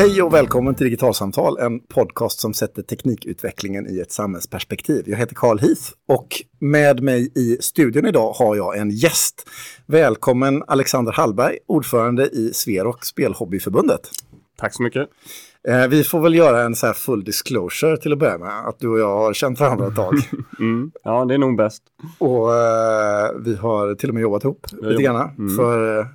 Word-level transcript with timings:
Hej 0.00 0.22
och 0.22 0.34
välkommen 0.34 0.74
till 0.74 0.84
Digitalsamtal, 0.84 1.58
en 1.58 1.80
podcast 1.80 2.40
som 2.40 2.54
sätter 2.54 2.82
teknikutvecklingen 2.82 3.86
i 3.86 4.00
ett 4.00 4.12
samhällsperspektiv. 4.12 5.04
Jag 5.06 5.16
heter 5.16 5.34
Carl 5.34 5.58
Heath 5.58 5.82
och 6.08 6.28
med 6.58 7.02
mig 7.02 7.32
i 7.34 7.56
studion 7.60 8.06
idag 8.06 8.32
har 8.32 8.56
jag 8.56 8.78
en 8.78 8.90
gäst. 8.90 9.48
Välkommen 9.86 10.62
Alexander 10.66 11.12
Hallberg, 11.12 11.58
ordförande 11.66 12.26
i 12.28 12.50
Sverok 12.54 13.04
Spelhobbyförbundet. 13.04 14.10
Tack 14.58 14.74
så 14.74 14.82
mycket. 14.82 15.08
Eh, 15.68 15.86
vi 15.86 16.04
får 16.04 16.20
väl 16.20 16.34
göra 16.34 16.62
en 16.62 16.74
så 16.74 16.86
här 16.86 16.94
full 16.94 17.24
disclosure 17.24 17.96
till 17.96 18.12
att 18.12 18.18
börja 18.18 18.38
med, 18.38 18.68
att 18.68 18.78
du 18.78 18.88
och 18.88 19.00
jag 19.00 19.16
har 19.16 19.32
känt 19.32 19.60
varandra 19.60 19.86
ett 19.86 19.96
tag. 19.96 20.14
Mm. 20.60 20.90
Ja, 21.04 21.24
det 21.24 21.34
är 21.34 21.38
nog 21.38 21.56
bäst. 21.56 21.82
Och 22.18 22.54
eh, 22.54 23.30
vi 23.40 23.54
har 23.56 23.94
till 23.94 24.08
och 24.08 24.14
med 24.14 24.20
jobbat 24.20 24.44
ihop 24.44 24.66
lite 24.72 24.86
jobbat. 24.86 25.02
grann 25.04 25.30
Mm. 25.38 25.56
för, 25.56 25.98
eh, 25.98 26.06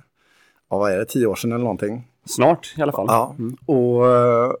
ja 0.70 0.78
vad 0.78 0.92
är 0.92 0.98
det, 0.98 1.04
tio 1.04 1.26
år 1.26 1.34
sedan 1.34 1.52
eller 1.52 1.64
någonting. 1.64 2.04
Snart 2.26 2.74
i 2.78 2.82
alla 2.82 2.92
fall. 2.92 3.06
Ja, 3.08 3.34
Mm. 3.38 3.56
och 3.66 4.06
eh, 4.14 4.52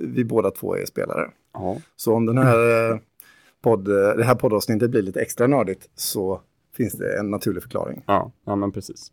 vi 0.00 0.24
båda 0.24 0.50
två 0.50 0.76
är 0.76 0.86
spelare. 0.86 1.30
Ja. 1.54 1.76
Så 1.96 2.14
om 2.14 2.26
den 2.26 2.38
här, 2.38 2.90
eh, 2.92 2.98
podd, 3.62 3.84
det 4.16 4.24
här 4.24 4.34
poddavsnittet 4.34 4.90
blir 4.90 5.02
lite 5.02 5.20
extra 5.20 5.46
nördigt 5.46 5.88
så 5.94 6.40
finns 6.76 6.92
det 6.92 7.18
en 7.18 7.30
naturlig 7.30 7.62
förklaring. 7.62 8.02
Ja, 8.06 8.32
ja, 8.44 8.56
men 8.56 8.72
precis. 8.72 9.12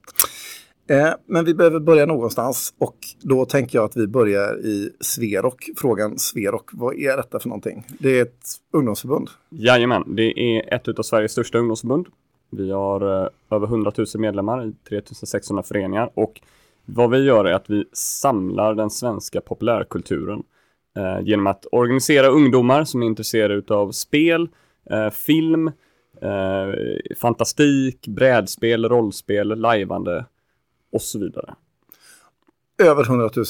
Eh, 0.87 1.09
men 1.25 1.45
vi 1.45 1.53
behöver 1.53 1.79
börja 1.79 2.05
någonstans 2.05 2.73
och 2.77 2.95
då 3.21 3.45
tänker 3.45 3.77
jag 3.77 3.85
att 3.85 3.97
vi 3.97 4.07
börjar 4.07 4.57
i 4.65 4.91
Sverok. 4.99 5.69
Frågan 5.77 6.19
Sverok, 6.19 6.69
vad 6.73 6.95
är 6.95 7.17
detta 7.17 7.39
för 7.39 7.49
någonting? 7.49 7.87
Det 7.99 8.09
är 8.19 8.21
ett 8.21 8.45
ungdomsförbund. 8.73 9.29
Jajamän, 9.49 10.15
det 10.15 10.39
är 10.39 10.73
ett 10.73 10.99
av 10.99 11.03
Sveriges 11.03 11.31
största 11.31 11.57
ungdomsförbund. 11.57 12.07
Vi 12.49 12.71
har 12.71 13.23
eh, 13.23 13.29
över 13.49 13.67
100 13.67 13.91
000 13.97 14.07
medlemmar 14.15 14.65
i 14.65 14.73
3600 14.89 15.63
föreningar 15.63 16.09
och 16.13 16.41
vad 16.85 17.09
vi 17.09 17.17
gör 17.17 17.45
är 17.45 17.53
att 17.53 17.69
vi 17.69 17.85
samlar 17.93 18.75
den 18.75 18.89
svenska 18.89 19.41
populärkulturen 19.41 20.43
eh, 20.97 21.19
genom 21.21 21.47
att 21.47 21.65
organisera 21.71 22.27
ungdomar 22.27 22.83
som 22.83 23.03
är 23.03 23.07
intresserade 23.07 23.73
av 23.73 23.91
spel, 23.91 24.49
eh, 24.89 25.09
film, 25.09 25.67
eh, 26.21 26.73
fantastik, 27.21 28.07
brädspel, 28.07 28.89
rollspel, 28.89 29.47
lajvande 29.47 30.25
och 30.91 31.01
så 31.01 31.19
vidare. 31.19 31.55
Över 32.83 33.03
100 33.03 33.29
000 33.35 33.45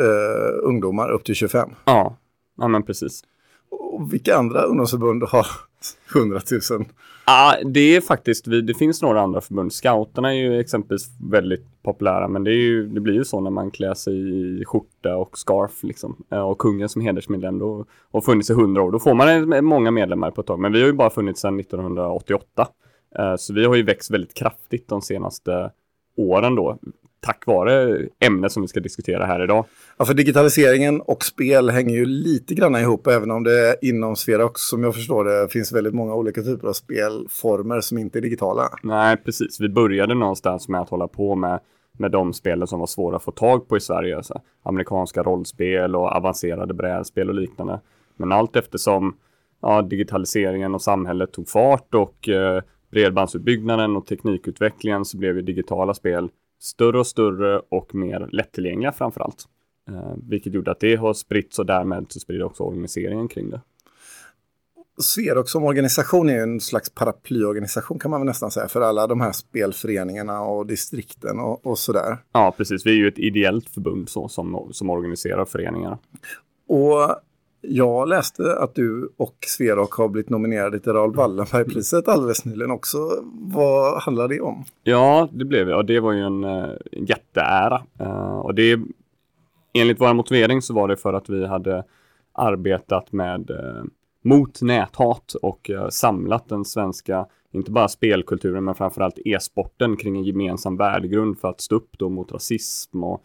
eh, 0.00 0.58
ungdomar 0.62 1.10
upp 1.10 1.24
till 1.24 1.34
25. 1.34 1.70
Ja, 1.84 2.16
ja 2.56 2.68
men 2.68 2.82
precis. 2.82 3.24
Och 3.70 4.12
vilka 4.12 4.36
andra 4.36 4.62
ungdomsförbund 4.62 5.22
har 5.22 5.46
100 6.14 6.40
000? 6.70 6.84
Ja, 7.26 7.56
det 7.64 7.96
är 7.96 8.00
faktiskt, 8.00 8.44
det 8.44 8.74
finns 8.74 9.02
några 9.02 9.20
andra 9.20 9.40
förbund. 9.40 9.72
Scouterna 9.72 10.34
är 10.34 10.38
ju 10.38 10.60
exempelvis 10.60 11.08
väldigt 11.30 11.82
populära, 11.82 12.28
men 12.28 12.44
det, 12.44 12.50
är 12.50 12.62
ju, 12.62 12.86
det 12.86 13.00
blir 13.00 13.14
ju 13.14 13.24
så 13.24 13.40
när 13.40 13.50
man 13.50 13.70
klär 13.70 13.94
sig 13.94 14.14
i 14.60 14.64
skjorta 14.64 15.16
och 15.16 15.38
scarf 15.38 15.82
liksom. 15.82 16.16
Eh, 16.30 16.40
och 16.40 16.58
kungen 16.58 16.88
som 16.88 17.02
hedersmedlem 17.02 17.58
då, 17.58 17.84
och 18.10 18.24
funnits 18.24 18.50
i 18.50 18.54
hundra 18.54 18.82
år, 18.82 18.90
då 18.92 18.98
får 18.98 19.14
man 19.14 19.64
många 19.64 19.90
medlemmar 19.90 20.30
på 20.30 20.40
ett 20.40 20.46
tag. 20.46 20.58
Men 20.58 20.72
vi 20.72 20.80
har 20.80 20.86
ju 20.86 20.92
bara 20.92 21.10
funnits 21.10 21.40
sedan 21.40 21.60
1988. 21.60 22.68
Eh, 23.18 23.36
så 23.36 23.54
vi 23.54 23.64
har 23.64 23.74
ju 23.74 23.82
växt 23.82 24.10
väldigt 24.10 24.34
kraftigt 24.34 24.88
de 24.88 25.02
senaste 25.02 25.70
åren 26.16 26.54
då, 26.54 26.78
tack 27.20 27.46
vare 27.46 28.06
ämnet 28.20 28.52
som 28.52 28.62
vi 28.62 28.68
ska 28.68 28.80
diskutera 28.80 29.26
här 29.26 29.44
idag. 29.44 29.64
Ja, 29.96 30.04
för 30.04 30.14
digitaliseringen 30.14 31.00
och 31.00 31.24
spel 31.24 31.70
hänger 31.70 31.94
ju 31.94 32.06
lite 32.06 32.54
grann 32.54 32.76
ihop, 32.76 33.06
även 33.06 33.30
om 33.30 33.44
det 33.44 33.76
inom 33.82 34.16
Sverok, 34.16 34.58
som 34.58 34.84
jag 34.84 34.94
förstår 34.94 35.24
det, 35.24 35.48
finns 35.48 35.72
väldigt 35.72 35.94
många 35.94 36.14
olika 36.14 36.42
typer 36.42 36.68
av 36.68 36.72
spelformer 36.72 37.80
som 37.80 37.98
inte 37.98 38.18
är 38.18 38.20
digitala. 38.20 38.68
Nej, 38.82 39.16
precis. 39.16 39.60
Vi 39.60 39.68
började 39.68 40.14
någonstans 40.14 40.68
med 40.68 40.80
att 40.80 40.90
hålla 40.90 41.08
på 41.08 41.34
med, 41.34 41.60
med 41.98 42.10
de 42.10 42.32
spelen 42.32 42.66
som 42.66 42.80
var 42.80 42.86
svåra 42.86 43.16
att 43.16 43.22
få 43.22 43.30
tag 43.30 43.68
på 43.68 43.76
i 43.76 43.80
Sverige. 43.80 44.16
Alltså, 44.16 44.40
amerikanska 44.62 45.22
rollspel 45.22 45.96
och 45.96 46.16
avancerade 46.16 46.74
brädspel 46.74 47.28
och 47.28 47.34
liknande. 47.34 47.80
Men 48.16 48.32
allt 48.32 48.56
eftersom 48.56 49.16
ja, 49.62 49.82
digitaliseringen 49.82 50.74
och 50.74 50.82
samhället 50.82 51.32
tog 51.32 51.48
fart 51.48 51.94
och 51.94 52.28
eh, 52.28 52.62
bredbandsutbyggnaden 52.90 53.96
och 53.96 54.06
teknikutvecklingen 54.06 55.04
så 55.04 55.18
blev 55.18 55.36
ju 55.36 55.42
digitala 55.42 55.94
spel 55.94 56.28
större 56.58 56.98
och 56.98 57.06
större 57.06 57.58
och 57.58 57.94
mer 57.94 58.28
lättillgängliga 58.32 58.92
framför 58.92 59.20
allt. 59.20 59.44
Eh, 59.88 60.14
vilket 60.28 60.54
gjorde 60.54 60.70
att 60.70 60.80
det 60.80 60.96
har 60.96 61.14
spritts 61.14 61.58
och 61.58 61.66
därmed 61.66 62.06
så 62.08 62.20
sprider 62.20 62.44
också 62.44 62.62
organiseringen 62.62 63.28
kring 63.28 63.50
det. 63.50 63.60
Sverok 65.00 65.48
som 65.48 65.64
organisation 65.64 66.28
är 66.28 66.34
ju 66.34 66.40
en 66.40 66.60
slags 66.60 66.90
paraplyorganisation 66.90 67.98
kan 67.98 68.10
man 68.10 68.20
väl 68.20 68.26
nästan 68.26 68.50
säga, 68.50 68.68
för 68.68 68.80
alla 68.80 69.06
de 69.06 69.20
här 69.20 69.32
spelföreningarna 69.32 70.40
och 70.40 70.66
distrikten 70.66 71.38
och, 71.38 71.66
och 71.66 71.78
sådär. 71.78 72.18
Ja, 72.32 72.54
precis. 72.56 72.86
Vi 72.86 72.90
är 72.90 72.94
ju 72.94 73.08
ett 73.08 73.18
ideellt 73.18 73.68
förbund 73.68 74.08
så, 74.08 74.28
som, 74.28 74.68
som 74.72 74.90
organiserar 74.90 75.44
föreningarna. 75.44 75.98
Och 76.68 77.16
jag 77.70 78.08
läste 78.08 78.58
att 78.58 78.74
du 78.74 79.12
och 79.16 79.36
Sverok 79.46 79.92
har 79.92 80.08
blivit 80.08 80.30
nominerade 80.30 80.80
till 80.80 80.92
Raoul 80.92 81.14
Wallenberg-priset 81.14 82.08
alldeles 82.08 82.44
nyligen 82.44 82.70
också. 82.70 82.98
Vad 83.32 84.02
handlar 84.02 84.28
det 84.28 84.40
om? 84.40 84.64
Ja, 84.82 85.28
det 85.32 85.44
blev. 85.44 85.68
Och 85.68 85.84
det 85.84 86.00
var 86.00 86.12
ju 86.12 86.20
en, 86.20 86.44
eh, 86.44 86.70
en 86.92 87.04
jätteära. 87.04 87.82
Eh, 88.00 88.38
och 88.38 88.54
det, 88.54 88.80
enligt 89.74 90.00
vår 90.00 90.14
motivering 90.14 90.62
så 90.62 90.74
var 90.74 90.88
det 90.88 90.96
för 90.96 91.12
att 91.12 91.28
vi 91.28 91.46
hade 91.46 91.84
arbetat 92.32 93.12
med 93.12 93.50
eh, 93.50 93.84
mot 94.24 94.62
näthat 94.62 95.34
och 95.42 95.70
eh, 95.70 95.88
samlat 95.88 96.48
den 96.48 96.64
svenska, 96.64 97.26
inte 97.52 97.70
bara 97.70 97.88
spelkulturen, 97.88 98.64
men 98.64 98.74
framförallt 98.74 99.18
e-sporten 99.24 99.96
kring 99.96 100.16
en 100.16 100.24
gemensam 100.24 100.76
värdegrund 100.76 101.38
för 101.38 101.48
att 101.48 101.60
stå 101.60 101.76
upp 101.76 101.98
då 101.98 102.08
mot 102.08 102.32
rasism 102.32 103.04
och 103.04 103.24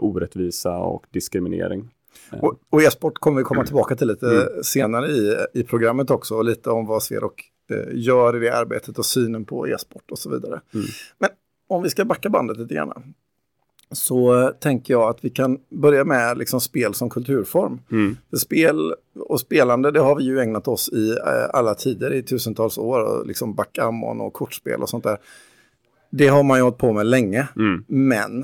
orättvisa 0.00 0.78
och 0.78 1.06
diskriminering. 1.10 1.93
Och, 2.40 2.54
och 2.70 2.82
e-sport 2.82 3.18
kommer 3.18 3.38
vi 3.38 3.44
komma 3.44 3.64
tillbaka 3.64 3.96
till 3.96 4.08
lite 4.08 4.26
Mm. 4.26 4.62
senare 4.62 5.06
i, 5.08 5.36
i 5.54 5.62
programmet 5.62 6.10
också. 6.10 6.34
Och 6.34 6.44
lite 6.44 6.70
om 6.70 6.86
vad 6.86 7.02
Sverok 7.02 7.50
eh, 7.70 7.76
gör 7.92 8.36
i 8.36 8.40
det 8.40 8.56
arbetet 8.56 8.98
och 8.98 9.06
synen 9.06 9.44
på 9.44 9.68
e-sport 9.68 10.10
och 10.10 10.18
så 10.18 10.30
vidare. 10.30 10.60
Mm. 10.74 10.86
Men 11.18 11.30
om 11.68 11.82
vi 11.82 11.90
ska 11.90 12.04
backa 12.04 12.28
bandet 12.30 12.58
lite 12.58 12.74
grann. 12.74 13.14
Så 13.92 14.52
tänker 14.60 14.94
jag 14.94 15.08
att 15.08 15.18
vi 15.24 15.30
kan 15.30 15.58
börja 15.68 16.04
med 16.04 16.38
liksom 16.38 16.60
spel 16.60 16.94
som 16.94 17.10
kulturform. 17.10 17.80
Mm. 17.90 18.16
För 18.30 18.36
spel 18.36 18.94
och 19.18 19.40
spelande, 19.40 19.90
det 19.90 20.00
har 20.00 20.16
vi 20.16 20.24
ju 20.24 20.40
ägnat 20.40 20.68
oss 20.68 20.88
i 20.88 21.10
eh, 21.10 21.50
alla 21.52 21.74
tider 21.74 22.12
i 22.12 22.22
tusentals 22.22 22.78
år. 22.78 23.00
Och 23.00 23.26
liksom 23.26 23.54
backgammon 23.54 24.20
och 24.20 24.32
kortspel 24.32 24.82
och 24.82 24.88
sånt 24.88 25.04
där. 25.04 25.18
Det 26.10 26.28
har 26.28 26.42
man 26.42 26.58
ju 26.58 26.62
hållit 26.62 26.78
på 26.78 26.92
med 26.92 27.06
länge. 27.06 27.48
Mm. 27.56 27.84
Men 27.88 28.42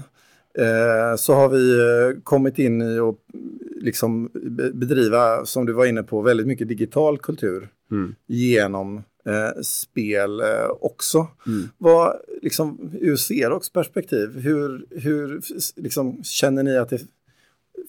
eh, 0.59 1.17
så 1.17 1.35
har 1.35 1.49
vi 1.49 1.79
eh, 1.79 2.23
kommit 2.23 2.59
in 2.59 2.83
i 2.83 2.99
och 2.99 3.19
liksom 3.81 4.31
be- 4.33 4.71
bedriva, 4.73 5.45
som 5.47 5.67
du 5.67 5.73
var 5.73 5.87
inne 5.87 6.03
på, 6.03 6.23
väldigt 6.23 6.47
mycket 6.47 6.69
digital 6.69 7.19
kultur 7.19 7.69
Mm. 7.91 8.15
genom 8.27 8.97
eh, 9.27 9.63
spel 9.63 10.41
eh, 10.41 10.71
också. 10.81 11.27
Mm. 11.47 11.69
Vad, 11.79 12.17
liksom, 12.43 12.91
ur 13.01 13.17
Xerox 13.17 13.71
perspektiv, 13.73 14.39
hur, 14.41 14.87
hur 14.91 15.41
liksom, 15.77 16.25
känner 16.25 16.63
ni 16.63 16.77
att 16.77 16.89
det 16.89 17.01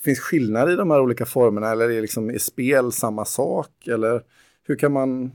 finns 0.04 0.20
skillnad 0.20 0.72
i 0.72 0.76
de 0.76 0.92
här 0.92 1.02
olika 1.02 1.26
formerna? 1.26 1.72
Eller 1.72 1.90
är, 1.90 2.02
liksom, 2.02 2.30
är 2.30 2.38
spel 2.38 2.92
samma 2.92 3.26
sak? 3.26 3.88
Eller 3.88 4.22
hur 4.64 4.76
kan 4.76 4.92
man... 4.92 5.32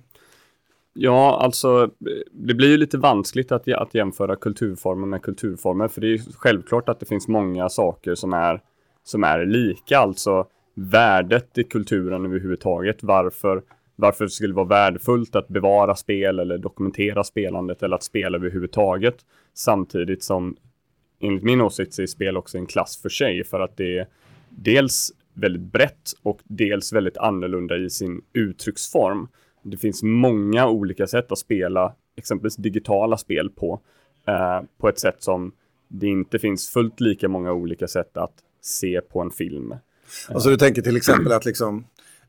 Ja, 0.99 1.39
alltså 1.43 1.91
det 2.33 2.55
blir 2.55 2.69
ju 2.69 2.77
lite 2.77 2.99
vanskligt 2.99 3.53
att, 3.53 3.69
att 3.69 3.95
jämföra 3.95 4.37
kulturformer 4.37 5.07
med 5.07 5.23
kulturformer, 5.23 5.89
för 5.89 6.01
det 6.01 6.07
är 6.15 6.21
självklart 6.35 6.89
att 6.89 7.01
det 7.01 7.07
finns 7.07 7.29
många 7.29 7.69
saker 7.69 8.15
som 8.15 8.33
är, 8.33 8.63
som 9.07 9.25
är 9.25 9.47
lika, 9.47 9.99
alltså 9.99 10.47
värdet 10.75 11.59
i 11.59 11.65
kulturen 11.65 12.25
överhuvudtaget, 12.25 13.03
varför, 13.03 13.63
varför 13.97 14.25
det 14.25 14.31
skulle 14.31 14.55
vara 14.55 14.67
värdefullt 14.67 15.37
att 15.37 15.49
bevara 15.49 15.95
spel 15.95 16.39
eller 16.39 16.59
dokumentera 16.59 17.25
spelandet 17.25 17.83
eller 17.83 17.97
att 17.97 18.03
spela 18.03 18.39
överhuvudtaget, 18.39 19.17
samtidigt 19.55 20.23
som 20.23 20.57
enligt 21.21 21.43
min 21.43 21.61
åsikt 21.61 21.95
så 21.95 22.03
är 22.03 22.07
spel 22.07 22.37
också 22.37 22.59
en 22.59 22.67
klass 22.67 23.03
för 23.03 23.09
sig, 23.09 23.45
för 23.45 23.61
att 23.61 23.77
det 23.77 23.99
är 23.99 24.07
dels 24.51 25.13
väldigt 25.35 25.73
brett 25.73 26.13
och 26.23 26.41
dels 26.45 26.93
väldigt 26.93 27.17
annorlunda 27.17 27.77
i 27.77 27.91
sin 27.91 28.23
uttrycksform. 28.33 29.29
Det 29.63 29.77
finns 29.77 30.03
många 30.03 30.69
olika 30.69 31.07
sätt 31.07 31.33
att 31.33 31.39
spela 31.39 31.95
exempelvis 32.17 32.57
digitala 32.57 33.17
spel 33.17 33.51
på. 33.51 33.81
Eh, 34.27 34.61
på 34.79 34.89
ett 34.89 34.99
sätt 34.99 35.23
som 35.23 35.53
det 35.89 36.07
inte 36.07 36.39
finns 36.39 36.71
fullt 36.71 37.01
lika 37.01 37.29
många 37.29 37.53
olika 37.53 37.89
sätt 37.89 38.17
att 38.17 38.33
se 38.67 39.01
på 39.01 39.21
en 39.21 39.31
film. 39.31 39.75
Alltså 40.29 40.49
du 40.51 40.57
tänker 40.57 40.83
till 40.83 40.97
exempel 40.97 41.33
att 41.33 41.45
liksom 41.45 41.85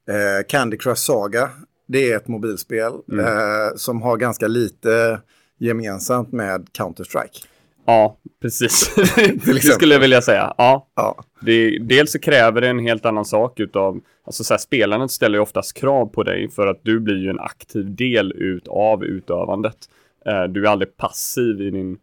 eh, 0.09 0.45
Candy 0.47 0.77
Crush 0.77 0.95
Saga, 1.01 1.49
det 1.87 2.11
är 2.11 2.17
ett 2.17 2.27
mobilspel 2.27 2.91
Mm. 3.11 3.25
eh, 3.25 3.75
som 3.75 4.01
har 4.01 4.17
ganska 4.17 4.47
lite 4.47 5.19
gemensamt 5.59 6.31
med 6.31 6.67
Counter-Strike. 6.77 7.45
Ja, 7.85 8.17
precis. 8.41 8.95
det 9.45 9.61
skulle 9.61 9.93
jag 9.95 10.01
vilja 10.01 10.21
säga. 10.21 10.53
Ja, 10.57 10.87
Ja. 10.95 11.23
det, 11.41 11.79
dels 11.79 12.11
så 12.11 12.19
kräver 12.19 12.61
det 12.61 12.67
en 12.67 12.79
helt 12.79 13.05
annan 13.05 13.25
sak 13.25 13.59
utav, 13.59 13.99
alltså 14.25 14.43
så 14.43 14.53
här, 14.53 14.59
spelandet 14.59 15.11
ställer 15.11 15.37
ju 15.37 15.41
oftast 15.41 15.73
krav 15.73 16.05
på 16.05 16.23
dig 16.23 16.49
för 16.49 16.67
att 16.67 16.79
du 16.83 16.99
blir 16.99 17.17
ju 17.17 17.29
en 17.29 17.39
aktiv 17.39 17.95
del 17.95 18.31
utav 18.33 19.03
utövandet. 19.05 19.77
Eh, 20.25 20.43
du 20.43 20.65
är 20.65 20.69
aldrig 20.71 20.97
passiv 20.97 21.61
i 21.61 21.69
din, 21.69 21.97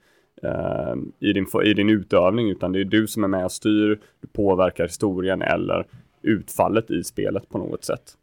eh, 0.45 0.95
i, 1.29 1.33
din, 1.33 1.47
i 1.65 1.75
din 1.75 1.89
utövning, 1.89 2.51
utan 2.51 2.73
det 2.73 2.81
är 2.81 2.85
du 2.85 3.07
som 3.07 3.25
är 3.25 3.29
med 3.29 3.45
och 3.45 3.53
styr, 3.53 4.01
du 4.21 4.29
påverkar 4.29 4.85
historien 4.85 5.43
eller 5.43 5.87
utfallet 6.23 6.91
i 6.91 7.05
spelet 7.05 7.49
på 7.49 7.59
något 7.59 7.85
sätt. 7.85 8.17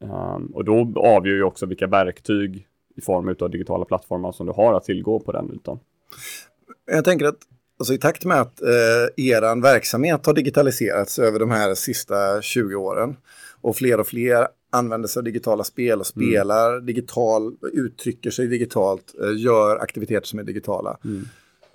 Um, 0.00 0.46
och 0.46 0.64
då 0.64 0.92
avgör 0.96 1.34
ju 1.34 1.42
också 1.42 1.66
vilka 1.66 1.86
verktyg 1.86 2.66
i 2.96 3.00
form 3.00 3.36
av 3.40 3.50
digitala 3.50 3.84
plattformar 3.84 4.32
som 4.32 4.46
du 4.46 4.52
har 4.52 4.74
att 4.74 4.84
tillgå 4.84 5.20
på 5.20 5.32
den 5.32 5.52
ytan. 5.54 5.78
Jag 6.90 7.04
tänker 7.04 7.26
att 7.26 7.38
alltså, 7.78 7.94
i 7.94 7.98
takt 7.98 8.24
med 8.24 8.40
att 8.40 8.62
eh, 8.62 9.24
er 9.26 9.62
verksamhet 9.62 10.26
har 10.26 10.34
digitaliserats 10.34 11.18
över 11.18 11.38
de 11.38 11.50
här 11.50 11.74
sista 11.74 12.42
20 12.42 12.74
åren 12.74 13.16
och 13.60 13.76
fler 13.76 14.00
och 14.00 14.06
fler 14.06 14.46
använder 14.70 15.08
sig 15.08 15.20
av 15.20 15.24
digitala 15.24 15.64
spel 15.64 16.00
och 16.00 16.16
mm. 16.16 16.28
spelar 16.28 16.72
mm. 16.72 16.86
digital, 16.86 17.56
uttrycker 17.72 18.30
sig 18.30 18.46
digitalt, 18.46 19.14
eh, 19.22 19.42
gör 19.42 19.76
aktiviteter 19.76 20.26
som 20.26 20.38
är 20.38 20.42
digitala. 20.42 20.98
Mm. 21.04 21.24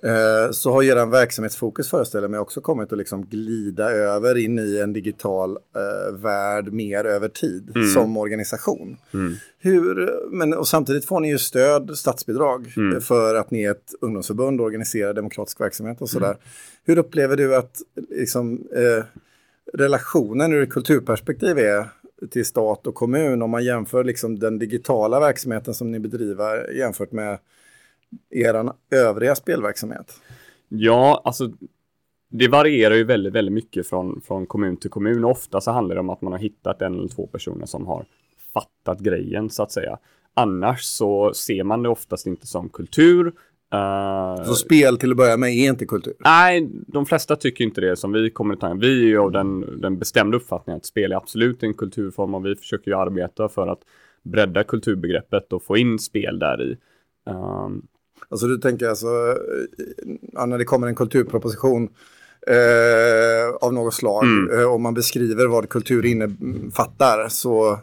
Eh, 0.06 0.52
så 0.52 0.72
har 0.72 0.84
er 0.84 1.06
verksamhetsfokus 1.06 1.90
föreställer 1.90 2.28
mig 2.28 2.40
också 2.40 2.62
kommit 2.62 2.92
att 2.92 2.98
liksom 2.98 3.26
glida 3.26 3.92
över 3.92 4.38
in 4.38 4.60
i 4.60 4.80
en 4.80 4.94
digital 4.94 5.52
uh, 5.52 6.18
värld 6.18 6.74
mer 6.74 7.06
över 7.06 7.28
tid 7.28 7.72
mm. 7.76 7.88
som 7.88 8.18
organisation. 8.18 8.98
Mm. 9.14 9.34
Hur, 9.60 10.14
men, 10.32 10.54
och 10.54 10.68
samtidigt 10.68 11.06
får 11.06 11.20
ni 11.20 11.30
ju 11.30 11.38
stöd, 11.38 11.98
statsbidrag, 11.98 12.74
mm. 12.78 13.02
för 13.02 13.36
att 13.36 13.52
ni 13.52 13.64
är 13.64 13.72
ett 13.72 13.94
ungdomsförbund 14.02 14.60
och 14.60 14.66
organiserar 14.66 15.14
demokratisk 15.14 15.62
verksamhet 15.62 16.02
och 16.02 16.10
sådär. 16.10 16.28
Mm. 16.28 16.40
Hur 16.86 16.98
upplever 16.98 17.38
du 17.38 17.56
att 17.56 17.82
liksom, 18.10 18.54
uh, 18.54 19.04
relationen 19.74 20.54
ur 20.54 20.64
ett 20.64 20.70
kulturperspektiv 20.70 21.60
är 21.60 21.90
till 22.32 22.46
stat 22.46 22.88
och 22.88 22.96
kommun 22.96 23.42
om 23.42 23.50
man 23.50 23.64
jämför 23.64 24.04
liksom 24.04 24.40
den 24.40 24.60
digitala 24.60 25.20
verksamheten 25.20 25.74
som 25.74 25.92
ni 25.92 26.00
bedriver 26.00 26.72
jämfört 26.72 27.12
med 27.12 27.38
er 28.30 28.72
övriga 28.92 29.36
spelverksamhet? 29.36 30.22
Ja, 30.68 31.22
alltså 31.26 31.52
det 32.30 32.48
varierar 32.48 32.96
ju 32.96 33.04
väldigt, 33.04 33.34
väldigt 33.34 33.54
mycket 33.54 33.88
från, 33.88 34.22
från 34.22 34.46
kommun 34.46 34.78
till 34.78 34.90
kommun. 34.90 35.24
Ofta 35.24 35.62
så 35.62 35.72
handlar 35.72 35.96
det 35.96 36.00
om 36.00 36.10
att 36.10 36.22
man 36.22 36.34
har 36.34 36.40
hittat 36.40 36.82
en 36.82 36.94
eller 36.94 37.08
två 37.08 37.28
personer 37.28 37.66
som 37.66 37.88
har 37.88 38.06
fattat 38.54 39.00
grejen 39.00 39.50
så 39.50 39.64
att 39.64 39.72
säga. 39.72 39.98
Annars 40.34 40.82
så 40.82 41.34
ser 41.34 41.64
man 41.64 41.84
det 41.84 41.90
oftast 41.90 42.28
inte 42.28 42.48
som 42.48 42.70
kultur. 42.70 43.34
Uh, 43.74 44.44
så 44.44 44.54
spel 44.54 44.98
till 44.98 45.12
att 45.12 45.18
börja 45.18 45.38
med 45.38 45.50
är 45.50 45.70
inte 45.70 45.86
kultur? 45.86 46.14
Nej, 46.20 46.70
de 46.88 47.06
flesta 47.06 47.36
tycker 47.36 47.64
inte 47.64 47.82
det 47.82 47.96
som 47.96 48.12
vi 48.12 48.30
kommer 48.30 48.56
till. 48.56 48.80
Vi 48.80 49.04
är 49.04 49.08
ju 49.08 49.20
av 49.20 49.32
den, 49.32 49.82
den 49.82 50.00
bestämda 50.00 50.38
uppfattningen 50.38 50.78
att 50.78 50.86
spel 50.86 51.12
är 51.12 51.16
absolut 51.16 51.64
en 51.64 51.74
kulturform 51.74 52.36
och 52.36 52.46
vi 52.46 52.56
försöker 52.56 52.92
ju 52.92 52.98
arbeta 52.98 53.50
för 53.50 53.68
att 53.68 53.80
bredda 54.24 54.64
kulturbegreppet 54.64 55.54
och 55.54 55.64
få 55.64 55.78
in 55.78 56.00
spel 56.00 56.40
där 56.40 56.62
i. 56.62 56.78
Um, 57.30 57.88
Alltså 58.30 58.48
du 58.48 58.58
tänker 58.58 58.88
alltså, 58.88 59.38
ja, 60.34 60.46
när 60.46 60.58
det 60.58 60.66
kommer 60.66 60.88
en 60.88 60.96
kulturproposition 60.96 61.90
eh, 62.48 63.56
av 63.62 63.74
något 63.74 63.94
slag, 63.94 64.24
mm. 64.24 64.60
eh, 64.60 64.74
om 64.74 64.82
man 64.82 64.94
beskriver 64.94 65.48
vad 65.48 65.70
kultur 65.70 66.06
innefattar 66.06 67.30
så 67.30 67.80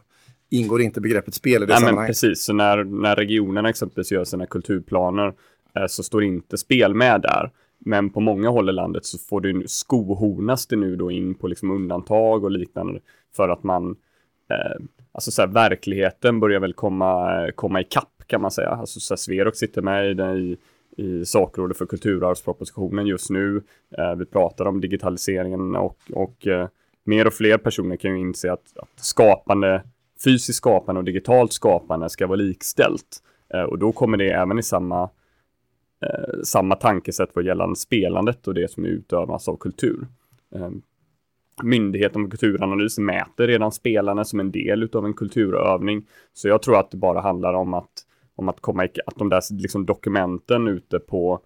ingår 0.50 0.80
inte 0.82 1.00
begreppet 1.00 1.34
spel 1.34 1.62
i 1.62 1.66
det 1.66 1.72
ja, 1.72 1.78
sammanhanget. 1.78 2.08
precis, 2.08 2.44
så 2.44 2.52
när, 2.52 2.84
när 2.84 3.16
regionerna 3.16 3.68
exempelvis 3.68 4.12
gör 4.12 4.24
sina 4.24 4.46
kulturplaner 4.46 5.32
eh, 5.76 5.86
så 5.88 6.02
står 6.02 6.24
inte 6.24 6.58
spel 6.58 6.94
med 6.94 7.20
där. 7.20 7.50
Men 7.84 8.10
på 8.10 8.20
många 8.20 8.48
håll 8.48 8.68
i 8.68 8.72
landet 8.72 9.04
så 9.04 9.18
får 9.18 9.40
det 9.40 9.68
skohornas 9.70 10.66
det 10.66 10.76
nu 10.76 10.96
då 10.96 11.10
in 11.10 11.34
på 11.34 11.48
liksom 11.48 11.70
undantag 11.70 12.44
och 12.44 12.50
liknande 12.50 13.00
för 13.36 13.48
att 13.48 13.62
man, 13.62 13.90
eh, 14.50 14.84
alltså 15.12 15.30
så 15.30 15.42
här, 15.42 15.48
verkligheten 15.48 16.40
börjar 16.40 16.60
väl 16.60 16.72
komma, 16.72 17.46
komma 17.54 17.80
ikapp 17.80 18.19
kan 18.30 18.40
man 18.40 18.50
säga. 18.50 18.68
Alltså 18.68 19.00
så 19.00 19.16
Sverok 19.16 19.56
sitter 19.56 19.82
med 19.82 20.10
i, 20.10 20.14
den, 20.14 20.36
i, 20.36 20.56
i 20.96 21.24
sakrådet 21.24 21.76
för 21.76 21.86
kulturarvspropositionen 21.86 23.06
just 23.06 23.30
nu. 23.30 23.62
Eh, 23.98 24.14
vi 24.14 24.24
pratar 24.24 24.64
om 24.64 24.80
digitaliseringen 24.80 25.76
och, 25.76 25.98
och 26.12 26.46
eh, 26.46 26.68
mer 27.04 27.26
och 27.26 27.32
fler 27.32 27.58
personer 27.58 27.96
kan 27.96 28.10
ju 28.10 28.20
inse 28.20 28.52
att, 28.52 28.76
att 28.76 28.88
skapande, 28.96 29.82
fysiskt 30.24 30.56
skapande 30.56 30.98
och 30.98 31.04
digitalt 31.04 31.52
skapande 31.52 32.10
ska 32.10 32.26
vara 32.26 32.36
likställt. 32.36 33.22
Eh, 33.54 33.62
och 33.62 33.78
då 33.78 33.92
kommer 33.92 34.16
det 34.18 34.30
även 34.30 34.58
i 34.58 34.62
samma, 34.62 35.02
eh, 36.02 36.42
samma 36.44 36.74
tankesätt 36.74 37.30
vad 37.34 37.44
gällande 37.44 37.76
spelandet 37.76 38.48
och 38.48 38.54
det 38.54 38.70
som 38.70 38.84
utövas 38.84 39.48
av 39.48 39.56
kultur. 39.56 40.06
Eh, 40.54 40.70
Myndigheten 41.62 42.22
för 42.22 42.30
kulturanalys 42.30 42.98
mäter 42.98 43.46
redan 43.46 43.72
spelarna 43.72 44.24
som 44.24 44.40
en 44.40 44.50
del 44.50 44.88
av 44.92 45.06
en 45.06 45.14
kulturövning. 45.14 46.06
Så 46.32 46.48
jag 46.48 46.62
tror 46.62 46.78
att 46.78 46.90
det 46.90 46.96
bara 46.96 47.20
handlar 47.20 47.54
om 47.54 47.74
att 47.74 47.90
om 48.36 48.48
att 48.48 48.60
komma 48.60 48.84
att 48.84 49.16
de 49.16 49.28
där 49.28 49.62
liksom 49.62 49.86
dokumenten 49.86 50.68
ute 50.68 50.98
på 50.98 51.40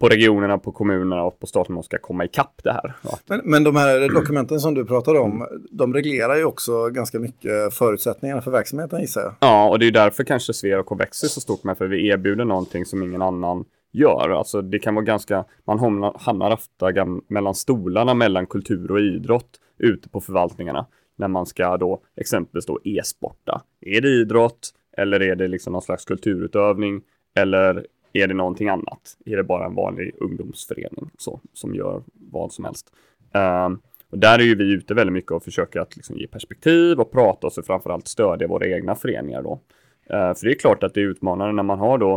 på 0.00 0.08
regionerna, 0.08 0.58
på 0.58 0.72
kommunerna 0.72 1.22
och 1.22 1.40
på 1.40 1.46
staten 1.46 1.82
ska 1.82 1.98
komma 1.98 2.24
ikapp 2.24 2.60
det 2.64 2.72
här. 2.72 2.94
Men, 3.26 3.40
men 3.44 3.64
de 3.64 3.76
här 3.76 4.14
dokumenten 4.14 4.60
som 4.60 4.74
du 4.74 4.84
pratar 4.84 5.14
om, 5.14 5.46
de 5.70 5.94
reglerar 5.94 6.36
ju 6.36 6.44
också 6.44 6.88
ganska 6.90 7.18
mycket 7.18 7.74
förutsättningarna 7.74 8.42
för 8.42 8.50
verksamheten 8.50 9.00
gissar 9.00 9.20
jag. 9.20 9.34
Ja, 9.40 9.68
och 9.68 9.78
det 9.78 9.86
är 9.86 9.90
därför 9.90 10.24
kanske 10.24 10.52
Sverok 10.52 11.00
växer 11.00 11.28
så 11.28 11.40
stort 11.40 11.64
med, 11.64 11.78
för 11.78 11.86
vi 11.86 12.08
erbjuder 12.08 12.44
någonting 12.44 12.84
som 12.84 13.02
ingen 13.02 13.22
annan 13.22 13.64
gör. 13.92 14.30
Alltså 14.30 14.62
det 14.62 14.78
kan 14.78 14.94
vara 14.94 15.04
ganska, 15.04 15.44
man 15.66 15.78
hamnar, 15.78 16.16
hamnar 16.18 16.50
ofta 16.50 16.86
mellan 17.28 17.54
stolarna 17.54 18.14
mellan 18.14 18.46
kultur 18.46 18.90
och 18.90 19.00
idrott 19.00 19.50
ute 19.78 20.08
på 20.08 20.20
förvaltningarna. 20.20 20.86
När 21.18 21.28
man 21.28 21.46
ska 21.46 21.76
då 21.76 22.02
exempelvis 22.16 22.66
då 22.66 22.80
e-sporta. 22.84 23.62
Är 23.80 24.00
det 24.00 24.08
idrott? 24.08 24.70
Eller 24.96 25.22
är 25.22 25.36
det 25.36 25.48
liksom 25.48 25.72
någon 25.72 25.82
slags 25.82 26.04
kulturutövning? 26.04 27.02
Eller 27.34 27.86
är 28.12 28.26
det 28.26 28.34
någonting 28.34 28.68
annat? 28.68 29.16
Är 29.26 29.36
det 29.36 29.44
bara 29.44 29.66
en 29.66 29.74
vanlig 29.74 30.14
ungdomsförening 30.20 31.10
så, 31.18 31.40
som 31.52 31.74
gör 31.74 32.02
vad 32.30 32.52
som 32.52 32.64
helst? 32.64 32.92
Um, 33.34 33.80
och 34.10 34.18
där 34.18 34.38
är 34.38 34.42
ju 34.42 34.54
vi 34.54 34.72
ute 34.72 34.94
väldigt 34.94 35.12
mycket 35.12 35.32
och 35.32 35.44
försöker 35.44 35.80
att 35.80 35.96
liksom 35.96 36.16
ge 36.16 36.26
perspektiv 36.26 37.00
och 37.00 37.12
prata 37.12 37.46
och 37.46 37.52
så 37.52 37.62
framförallt 37.62 38.08
stödja 38.08 38.48
våra 38.48 38.66
egna 38.66 38.94
föreningar 38.94 39.42
då. 39.42 39.52
Uh, 39.52 40.34
för 40.34 40.44
det 40.44 40.50
är 40.50 40.58
klart 40.58 40.82
att 40.82 40.94
det 40.94 41.00
är 41.00 41.04
utmanande 41.04 41.52
när 41.52 41.62
man 41.62 41.78
har 41.78 41.98
då 41.98 42.14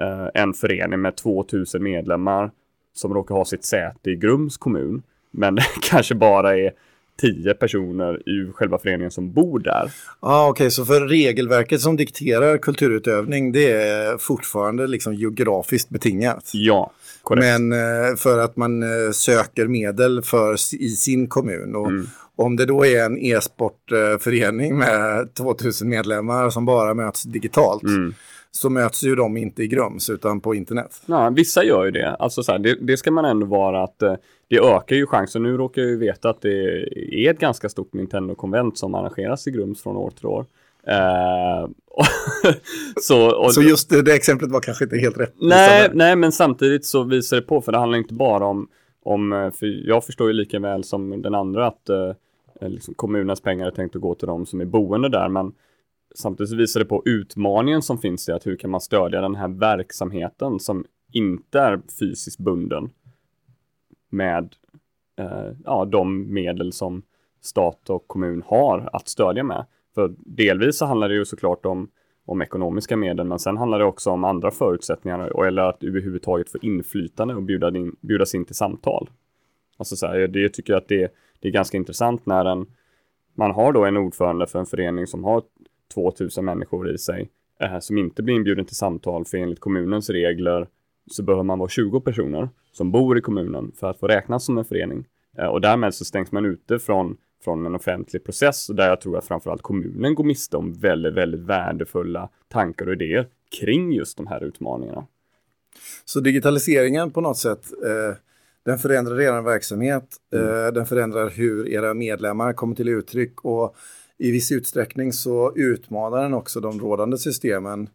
uh, 0.00 0.28
en 0.34 0.54
förening 0.54 1.00
med 1.00 1.16
2000 1.16 1.82
medlemmar 1.82 2.50
som 2.92 3.14
råkar 3.14 3.34
ha 3.34 3.44
sitt 3.44 3.64
säte 3.64 4.10
i 4.10 4.16
Grums 4.16 4.56
kommun, 4.56 5.02
men 5.30 5.58
kanske 5.90 6.14
bara 6.14 6.56
är 6.56 6.72
tio 7.20 7.54
personer 7.54 8.28
i 8.28 8.52
själva 8.52 8.78
föreningen 8.78 9.10
som 9.10 9.32
bor 9.32 9.58
där. 9.58 9.92
ah, 10.20 10.48
okej, 10.48 10.50
okay. 10.50 10.70
så 10.70 10.84
för 10.84 11.00
regelverket 11.00 11.80
som 11.80 11.96
dikterar 11.96 12.58
kulturutövning 12.58 13.52
det 13.52 13.72
är 13.72 14.18
fortfarande 14.18 14.86
liksom 14.86 15.14
geografiskt 15.14 15.90
betingat? 15.90 16.50
Ja, 16.52 16.92
korrekt. 17.22 17.44
Men 17.44 17.72
eh, 17.72 18.16
för 18.16 18.38
att 18.38 18.56
man 18.56 18.82
eh, 18.82 19.10
söker 19.12 19.66
medel 19.66 20.22
för 20.22 20.54
i 20.74 20.88
sin 20.88 21.26
kommun 21.26 21.76
och 21.76 21.88
mm. 21.88 22.06
om 22.36 22.56
det 22.56 22.66
då 22.66 22.86
är 22.86 23.04
en 23.04 23.18
e-sportförening 23.18 24.78
med 24.78 25.34
2000 25.34 25.88
medlemmar 25.88 26.50
som 26.50 26.64
bara 26.64 26.94
möts 26.94 27.22
digitalt 27.22 27.82
mm 27.82 28.14
så 28.56 28.70
möts 28.70 29.02
ju 29.02 29.14
de 29.14 29.36
inte 29.36 29.62
i 29.62 29.68
Grums 29.68 30.10
utan 30.10 30.40
på 30.40 30.54
internet. 30.54 31.02
Ja, 31.06 31.30
vissa 31.30 31.64
gör 31.64 31.84
ju 31.84 31.90
det. 31.90 32.14
Alltså 32.14 32.42
så 32.42 32.52
här, 32.52 32.58
det, 32.58 32.74
det, 32.80 32.96
ska 32.96 33.10
man 33.10 33.24
ändå 33.24 33.46
vara 33.46 33.82
att 33.82 34.02
eh, 34.02 34.14
det 34.48 34.58
ökar 34.58 34.96
ju 34.96 35.06
chansen. 35.06 35.42
Nu 35.42 35.56
råkar 35.56 35.82
jag 35.82 35.90
ju 35.90 35.98
veta 35.98 36.30
att 36.30 36.40
det 36.40 36.82
är 37.26 37.30
ett 37.30 37.38
ganska 37.38 37.68
stort 37.68 37.92
Nintendo-konvent 37.92 38.78
som 38.78 38.94
arrangeras 38.94 39.46
i 39.46 39.50
Grums 39.50 39.82
från 39.82 39.96
år 39.96 40.10
till 40.10 40.26
år. 40.26 40.46
Uh, 40.88 41.68
så, 43.00 43.36
och, 43.44 43.54
så 43.54 43.62
just 43.62 43.90
det, 43.90 44.02
det, 44.02 44.14
exemplet 44.14 44.50
var 44.50 44.60
kanske 44.60 44.84
inte 44.84 44.96
helt 44.96 45.18
rätt? 45.18 45.34
Nej, 45.40 45.90
nej, 45.94 46.16
men 46.16 46.32
samtidigt 46.32 46.84
så 46.86 47.02
visar 47.02 47.36
det 47.36 47.42
på, 47.42 47.60
för 47.60 47.72
det 47.72 47.78
handlar 47.78 47.98
inte 47.98 48.14
bara 48.14 48.46
om, 48.46 48.68
om 49.02 49.32
eh, 49.32 49.50
för 49.50 49.88
jag 49.88 50.04
förstår 50.04 50.26
ju 50.26 50.32
lika 50.32 50.58
väl 50.58 50.84
som 50.84 51.22
den 51.22 51.34
andra 51.34 51.66
att 51.66 51.90
uh, 51.90 52.68
liksom 52.68 52.94
kommunens 52.94 53.40
pengar 53.40 53.66
är 53.66 53.70
tänkt 53.70 53.96
att 53.96 54.02
gå 54.02 54.14
till 54.14 54.28
de 54.28 54.46
som 54.46 54.60
är 54.60 54.64
boende 54.64 55.08
där, 55.08 55.28
men 55.28 55.52
samtidigt 56.14 56.52
visar 56.52 56.80
det 56.80 56.86
på 56.86 57.02
utmaningen 57.04 57.82
som 57.82 57.98
finns 57.98 58.28
i 58.28 58.32
att 58.32 58.46
hur 58.46 58.56
kan 58.56 58.70
man 58.70 58.80
stödja 58.80 59.20
den 59.20 59.34
här 59.34 59.48
verksamheten 59.48 60.60
som 60.60 60.84
inte 61.12 61.60
är 61.60 61.80
fysiskt 62.00 62.38
bunden 62.38 62.90
med 64.10 64.54
eh, 65.18 65.52
ja, 65.64 65.84
de 65.84 66.34
medel 66.34 66.72
som 66.72 67.02
stat 67.40 67.90
och 67.90 68.08
kommun 68.08 68.42
har 68.46 68.90
att 68.92 69.08
stödja 69.08 69.44
med. 69.44 69.66
För 69.94 70.14
delvis 70.18 70.78
så 70.78 70.86
handlar 70.86 71.08
det 71.08 71.14
ju 71.14 71.24
såklart 71.24 71.66
om, 71.66 71.90
om 72.24 72.42
ekonomiska 72.42 72.96
medel, 72.96 73.26
men 73.26 73.38
sen 73.38 73.56
handlar 73.56 73.78
det 73.78 73.84
också 73.84 74.10
om 74.10 74.24
andra 74.24 74.50
förutsättningar 74.50 75.44
eller 75.46 75.62
att 75.62 75.84
överhuvudtaget 75.84 76.50
få 76.50 76.58
inflytande 76.62 77.34
och 77.34 77.42
bjuda 77.42 77.68
in, 77.68 77.96
bjudas 78.00 78.34
in 78.34 78.44
till 78.44 78.54
samtal. 78.54 79.10
Alltså 79.76 79.96
så 79.96 80.06
här, 80.06 80.28
det 80.28 80.48
tycker 80.48 80.72
jag 80.72 80.80
att 80.80 80.88
det, 80.88 81.14
det 81.40 81.48
är 81.48 81.52
ganska 81.52 81.76
intressant 81.76 82.26
när 82.26 82.44
en, 82.44 82.66
man 83.34 83.50
har 83.50 83.72
då 83.72 83.84
en 83.84 83.96
ordförande 83.96 84.46
för 84.46 84.58
en 84.58 84.66
förening 84.66 85.06
som 85.06 85.24
har 85.24 85.42
2000 85.94 86.44
människor 86.44 86.90
i 86.90 86.98
sig 86.98 87.30
eh, 87.60 87.78
som 87.78 87.98
inte 87.98 88.22
blir 88.22 88.34
inbjuden 88.34 88.64
till 88.64 88.76
samtal 88.76 89.24
för 89.24 89.38
enligt 89.38 89.60
kommunens 89.60 90.10
regler 90.10 90.66
så 91.10 91.22
behöver 91.22 91.42
man 91.42 91.58
vara 91.58 91.68
20 91.68 92.00
personer 92.00 92.48
som 92.72 92.90
bor 92.90 93.18
i 93.18 93.20
kommunen 93.20 93.72
för 93.76 93.90
att 93.90 93.98
få 93.98 94.08
räknas 94.08 94.44
som 94.44 94.58
en 94.58 94.64
förening. 94.64 95.04
Eh, 95.38 95.46
och 95.46 95.60
därmed 95.60 95.94
så 95.94 96.04
stängs 96.04 96.32
man 96.32 96.44
ute 96.44 96.78
från, 96.78 97.16
från 97.44 97.66
en 97.66 97.74
offentlig 97.74 98.24
process 98.24 98.66
där 98.66 98.88
jag 98.88 99.00
tror 99.00 99.18
att 99.18 99.24
framförallt 99.24 99.62
kommunen 99.62 100.14
går 100.14 100.24
miste 100.24 100.56
om 100.56 100.72
väldigt, 100.72 101.14
väldigt 101.14 101.40
värdefulla 101.40 102.28
tankar 102.48 102.86
och 102.86 102.92
idéer 102.92 103.28
kring 103.60 103.92
just 103.92 104.16
de 104.16 104.26
här 104.26 104.44
utmaningarna. 104.44 105.06
Så 106.04 106.20
digitaliseringen 106.20 107.10
på 107.10 107.20
något 107.20 107.38
sätt, 107.38 107.72
eh, 107.84 108.16
den 108.64 108.78
förändrar 108.78 109.20
er 109.20 109.42
verksamhet, 109.42 110.16
mm. 110.32 110.48
eh, 110.48 110.72
den 110.72 110.86
förändrar 110.86 111.30
hur 111.30 111.68
era 111.68 111.94
medlemmar 111.94 112.52
kommer 112.52 112.74
till 112.74 112.88
uttryck 112.88 113.44
och 113.44 113.76
i 114.18 114.30
viss 114.30 114.52
utsträckning 114.52 115.12
så 115.12 115.52
utmanar 115.56 116.22
den 116.22 116.34
också 116.34 116.60
de 116.60 116.80
rådande 116.80 117.18
systemen 117.18 117.88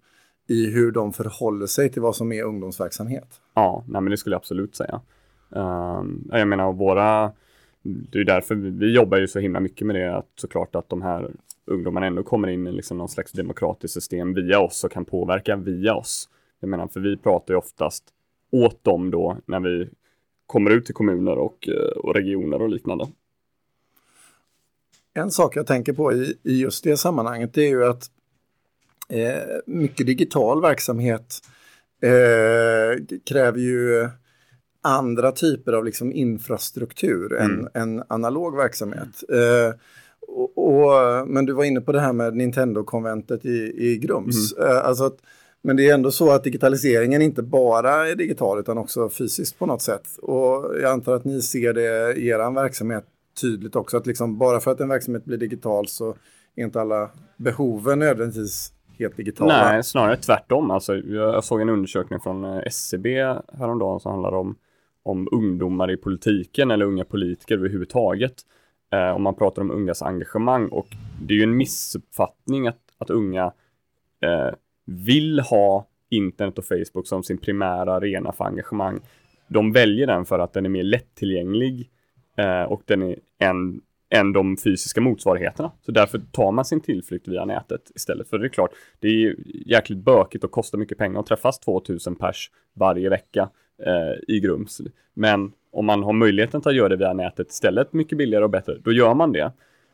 i 0.47 0.71
hur 0.71 0.91
de 0.91 1.13
förhåller 1.13 1.65
sig 1.65 1.89
till 1.89 2.01
vad 2.01 2.15
som 2.15 2.31
är 2.31 2.43
ungdomsverksamhet. 2.43 3.41
Ja, 3.53 3.83
nej, 3.87 4.01
men 4.01 4.11
det 4.11 4.17
skulle 4.17 4.33
jag 4.33 4.39
absolut 4.39 4.75
säga. 4.75 5.01
Uh, 5.55 6.03
jag 6.31 6.47
menar, 6.47 6.73
våra, 6.73 7.31
det 7.83 8.19
är 8.19 8.25
därför 8.25 8.55
vi, 8.55 8.69
vi, 8.69 8.95
jobbar 8.95 9.17
ju 9.17 9.27
så 9.27 9.39
himla 9.39 9.59
mycket 9.59 9.87
med 9.87 9.95
det, 9.95 10.17
att 10.17 10.29
såklart 10.35 10.75
att 10.75 10.89
de 10.89 11.01
här 11.01 11.31
ungdomarna 11.65 12.05
ändå 12.05 12.23
kommer 12.23 12.47
in 12.47 12.67
i 12.67 12.71
liksom 12.71 12.97
någon 12.97 13.09
slags 13.09 13.31
demokratiskt 13.31 13.93
system 13.93 14.33
via 14.33 14.59
oss 14.59 14.83
och 14.83 14.91
kan 14.91 15.05
påverka 15.05 15.55
via 15.55 15.95
oss. 15.95 16.29
Jag 16.59 16.69
menar, 16.69 16.87
för 16.87 16.99
vi 16.99 17.17
pratar 17.17 17.53
ju 17.53 17.57
oftast 17.57 18.03
åt 18.51 18.83
dem 18.83 19.11
då 19.11 19.37
när 19.45 19.59
vi 19.59 19.89
kommer 20.45 20.71
ut 20.71 20.85
till 20.85 20.95
kommuner 20.95 21.37
och, 21.37 21.69
eh, 21.69 21.97
och 21.97 22.15
regioner 22.15 22.61
och 22.61 22.69
liknande. 22.69 23.07
En 25.13 25.31
sak 25.31 25.55
jag 25.55 25.67
tänker 25.67 25.93
på 25.93 26.13
i, 26.13 26.37
i 26.43 26.61
just 26.61 26.83
det 26.83 26.97
sammanhanget 26.97 27.57
är 27.57 27.67
ju 27.67 27.85
att 27.85 28.03
eh, 29.09 29.57
mycket 29.65 30.07
digital 30.07 30.61
verksamhet 30.61 31.39
eh, 32.01 33.05
kräver 33.25 33.59
ju 33.59 34.09
andra 34.81 35.31
typer 35.31 35.73
av 35.73 35.85
liksom 35.85 36.13
infrastruktur 36.13 37.33
mm. 37.33 37.67
än, 37.73 37.81
än 37.81 38.03
analog 38.09 38.55
verksamhet. 38.55 39.23
Eh, 39.29 39.79
och, 40.27 40.57
och, 40.57 41.27
men 41.27 41.45
du 41.45 41.53
var 41.53 41.63
inne 41.63 41.81
på 41.81 41.91
det 41.91 41.99
här 41.99 42.13
med 42.13 42.35
Nintendo-konventet 42.35 43.45
i, 43.45 43.73
i 43.77 43.97
Grums. 43.97 44.53
Mm. 44.57 44.69
Eh, 44.69 44.85
alltså 44.85 45.03
att, 45.03 45.17
men 45.61 45.75
det 45.75 45.89
är 45.89 45.93
ändå 45.93 46.11
så 46.11 46.31
att 46.31 46.43
digitaliseringen 46.43 47.21
inte 47.21 47.43
bara 47.43 48.09
är 48.09 48.15
digital 48.15 48.59
utan 48.59 48.77
också 48.77 49.09
fysiskt 49.09 49.59
på 49.59 49.65
något 49.65 49.81
sätt. 49.81 50.17
Och 50.21 50.75
jag 50.81 50.91
antar 50.91 51.15
att 51.15 51.25
ni 51.25 51.41
ser 51.41 51.73
det 51.73 52.13
i 52.17 52.27
er 52.27 52.55
verksamhet 52.55 53.05
tydligt 53.41 53.75
också. 53.75 53.97
Att 53.97 54.07
liksom 54.07 54.37
bara 54.37 54.59
för 54.59 54.71
att 54.71 54.79
en 54.79 54.89
verksamhet 54.89 55.25
blir 55.25 55.37
digital 55.37 55.87
så 55.87 56.15
är 56.55 56.63
inte 56.63 56.81
alla 56.81 57.11
behoven 57.37 57.99
nödvändigtvis 57.99 58.73
helt 58.99 59.17
digitala. 59.17 59.71
Nej, 59.71 59.83
snarare 59.83 60.17
tvärtom. 60.17 60.71
Alltså, 60.71 60.95
jag 60.95 61.43
såg 61.43 61.61
en 61.61 61.69
undersökning 61.69 62.19
från 62.19 62.43
eh, 62.43 62.61
SCB 62.65 63.23
häromdagen 63.53 63.99
som 63.99 64.11
handlar 64.11 64.31
om, 64.31 64.55
om 65.03 65.27
ungdomar 65.31 65.91
i 65.91 65.97
politiken 65.97 66.71
eller 66.71 66.85
unga 66.85 67.05
politiker 67.05 67.55
överhuvudtaget. 67.55 68.33
Eh, 68.91 69.15
om 69.15 69.23
man 69.23 69.35
pratar 69.35 69.61
om 69.61 69.71
ungas 69.71 70.01
engagemang 70.01 70.67
och 70.67 70.87
det 71.21 71.33
är 71.33 71.37
ju 71.37 71.43
en 71.43 71.57
missuppfattning 71.57 72.67
att, 72.67 72.81
att 72.97 73.09
unga 73.09 73.45
eh, 74.21 74.49
vill 74.85 75.39
ha 75.39 75.87
internet 76.09 76.57
och 76.57 76.65
Facebook 76.65 77.07
som 77.07 77.23
sin 77.23 77.37
primära 77.37 77.93
arena 77.93 78.31
för 78.31 78.45
engagemang. 78.45 78.99
De 79.47 79.71
väljer 79.71 80.07
den 80.07 80.25
för 80.25 80.39
att 80.39 80.53
den 80.53 80.65
är 80.65 80.69
mer 80.69 80.83
lättillgänglig 80.83 81.89
eh, 82.39 82.63
och 82.63 82.81
den 82.85 83.01
är 83.01 83.15
en 83.37 83.81
än 84.09 84.33
de 84.33 84.57
fysiska 84.57 85.01
motsvarigheterna. 85.01 85.71
Så 85.81 85.91
därför 85.91 86.21
tar 86.31 86.51
man 86.51 86.65
sin 86.65 86.81
tillflykt 86.81 87.27
via 87.27 87.45
nätet 87.45 87.91
istället. 87.95 88.29
För 88.29 88.37
det 88.37 88.47
är 88.47 88.49
klart, 88.49 88.71
det 88.99 89.07
är 89.07 89.35
jäkligt 89.65 89.99
bökigt 89.99 90.43
och 90.43 90.51
kostar 90.51 90.77
mycket 90.77 90.97
pengar 90.97 91.19
att 91.19 91.25
träffas 91.25 91.59
2000 91.59 92.15
pers 92.15 92.51
varje 92.73 93.09
vecka 93.09 93.49
eh, 93.85 94.35
i 94.35 94.39
Grums. 94.39 94.81
Men 95.13 95.51
om 95.71 95.85
man 95.85 96.03
har 96.03 96.13
möjligheten 96.13 96.61
att 96.65 96.75
göra 96.75 96.89
det 96.89 96.95
via 96.95 97.13
nätet 97.13 97.51
istället 97.51 97.93
mycket 97.93 98.17
billigare 98.17 98.43
och 98.43 98.49
bättre, 98.49 98.77
då 98.83 98.91
gör 98.91 99.13
man 99.13 99.31
det. 99.31 99.51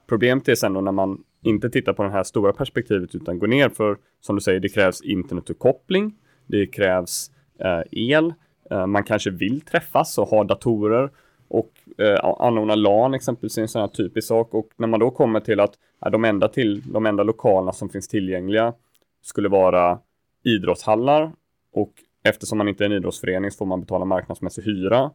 Problemet 0.08 0.48
är 0.48 0.56
sen 0.56 0.74
då 0.74 0.82
när 0.82 0.92
man 0.92 1.24
inte 1.44 1.70
tittar 1.70 1.94
på 1.94 2.04
det 2.04 2.10
här 2.10 2.24
stora 2.24 2.54
perspektivet 2.54 3.16
utan 3.16 3.40
går 3.40 3.48
ner 3.48 3.70
för, 3.70 3.98
som 4.22 4.36
du 4.36 4.42
säger, 4.42 4.60
det 4.60 4.70
krävs 4.70 5.02
internetuppkoppling, 5.02 6.16
det 6.48 6.68
krävs 6.68 7.32
eh, 7.60 7.82
el, 7.92 8.34
eh, 8.72 8.88
man 8.88 9.04
kanske 9.04 9.30
vill 9.30 9.62
träffas 9.62 10.18
och 10.18 10.28
ha 10.28 10.44
datorer 10.44 11.10
och 11.48 11.72
eh, 11.98 12.20
anordna 12.40 12.76
LAN 12.76 13.14
exempelvis 13.14 13.58
är 13.58 13.62
en 13.62 13.68
sån 13.68 13.82
här 13.82 13.88
typisk 13.88 14.28
sak. 14.28 14.54
Och 14.54 14.70
när 14.78 14.88
man 14.88 15.00
då 15.00 15.12
kommer 15.12 15.40
till 15.40 15.60
att 15.60 15.74
eh, 16.06 16.12
de, 16.12 16.26
enda 16.26 16.48
till, 16.48 16.82
de 16.92 17.06
enda 17.06 17.24
lokalerna 17.24 17.72
som 17.72 17.90
finns 17.90 18.08
tillgängliga 18.08 18.74
skulle 19.22 19.50
vara 19.50 20.00
idrottshallar 20.44 21.32
och 21.74 21.94
eftersom 22.24 22.58
man 22.58 22.68
inte 22.68 22.84
är 22.84 22.86
en 22.86 22.96
idrottsförening 22.96 23.52
så 23.52 23.58
får 23.58 23.66
man 23.66 23.82
betala 23.82 24.06
marknadsmässig 24.06 24.64
hyra. 24.64 25.12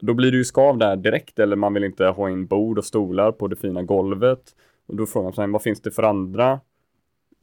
Då 0.00 0.14
blir 0.14 0.30
det 0.30 0.36
ju 0.36 0.44
skav 0.44 0.78
där 0.78 0.96
direkt 0.96 1.38
eller 1.38 1.56
man 1.56 1.74
vill 1.74 1.84
inte 1.84 2.06
ha 2.06 2.30
in 2.30 2.46
bord 2.46 2.78
och 2.78 2.84
stolar 2.84 3.32
på 3.32 3.48
det 3.48 3.56
fina 3.56 3.82
golvet. 3.82 4.42
Och 4.86 4.96
då 4.96 5.06
frågar 5.06 5.24
man 5.24 5.32
sig 5.32 5.48
vad 5.48 5.62
finns 5.62 5.80
det 5.80 5.90
för 5.90 6.02
andra 6.02 6.60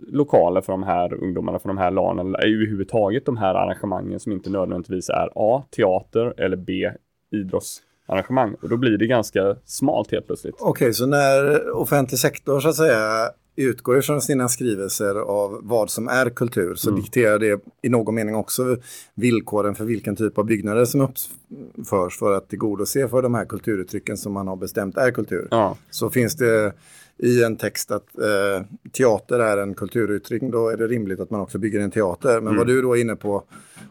lokaler 0.08 0.62
för 0.62 0.74
de 0.74 0.84
här 0.84 1.14
ungdomarna, 1.14 1.60
för 1.60 1.68
de 1.68 1.78
här 1.78 1.92
LAN 1.92 2.20
eller 2.20 2.46
överhuvudtaget 2.46 3.26
de 3.26 3.38
här 3.38 3.56
arrangemangen 3.56 4.20
som 4.20 4.32
inte 4.32 4.50
nödvändigtvis 4.50 5.10
är 5.10 5.30
A. 5.36 5.64
Teater 5.70 6.34
eller 6.38 6.58
B. 6.58 6.92
Idrotts 7.32 7.82
arrangemang 8.10 8.56
och 8.62 8.70
då 8.70 8.78
blir 8.78 8.98
det 8.98 9.08
ganska 9.08 9.56
smalt 9.66 10.12
helt 10.12 10.28
plötsligt. 10.28 10.56
Okej, 10.60 10.70
okay, 10.70 10.94
så 10.94 11.06
när 11.06 11.70
offentlig 11.72 12.20
sektor 12.20 12.60
så 12.60 12.70
att 12.70 12.76
säga 12.76 13.32
utgår 13.56 14.02
från 14.02 14.22
sina 14.22 14.50
skrivelser 14.50 15.16
av 15.16 15.60
vad 15.64 15.90
som 15.90 16.08
är 16.08 16.30
kultur 16.30 16.76
så 16.76 16.90
mm. 16.90 17.02
dikterar 17.02 17.40
det 17.40 17.62
i 17.82 17.90
någon 17.90 18.16
mening 18.16 18.36
också 18.36 18.78
villkoren 19.16 19.76
för 19.76 19.86
vilken 19.86 20.16
typ 20.16 20.38
av 20.38 20.46
byggnader 20.46 20.86
som 20.86 21.02
uppförs 21.02 22.20
för 22.20 22.34
att 22.34 22.50
tillgodose 22.50 23.08
för 23.08 23.22
de 23.22 23.36
här 23.36 23.46
kulturuttrycken 23.46 24.18
som 24.18 24.34
man 24.34 24.48
har 24.48 24.56
bestämt 24.56 24.98
är 24.98 25.12
kultur. 25.12 25.48
Ja. 25.52 25.78
Så 25.90 26.10
finns 26.10 26.36
det 26.36 26.74
i 27.18 27.44
en 27.44 27.56
text 27.56 27.92
att 27.92 28.18
eh, 28.18 28.66
teater 28.92 29.40
är 29.40 29.58
en 29.58 29.74
kulturuttryck, 29.74 30.42
då 30.42 30.70
är 30.70 30.78
det 30.78 30.88
rimligt 30.88 31.20
att 31.20 31.30
man 31.30 31.42
också 31.42 31.58
bygger 31.58 31.80
en 31.80 31.92
teater. 31.92 32.34
Men 32.34 32.48
mm. 32.48 32.58
vad 32.58 32.68
du 32.68 32.82
då 32.82 32.98
är 32.98 33.02
inne 33.02 33.16
på, 33.16 33.44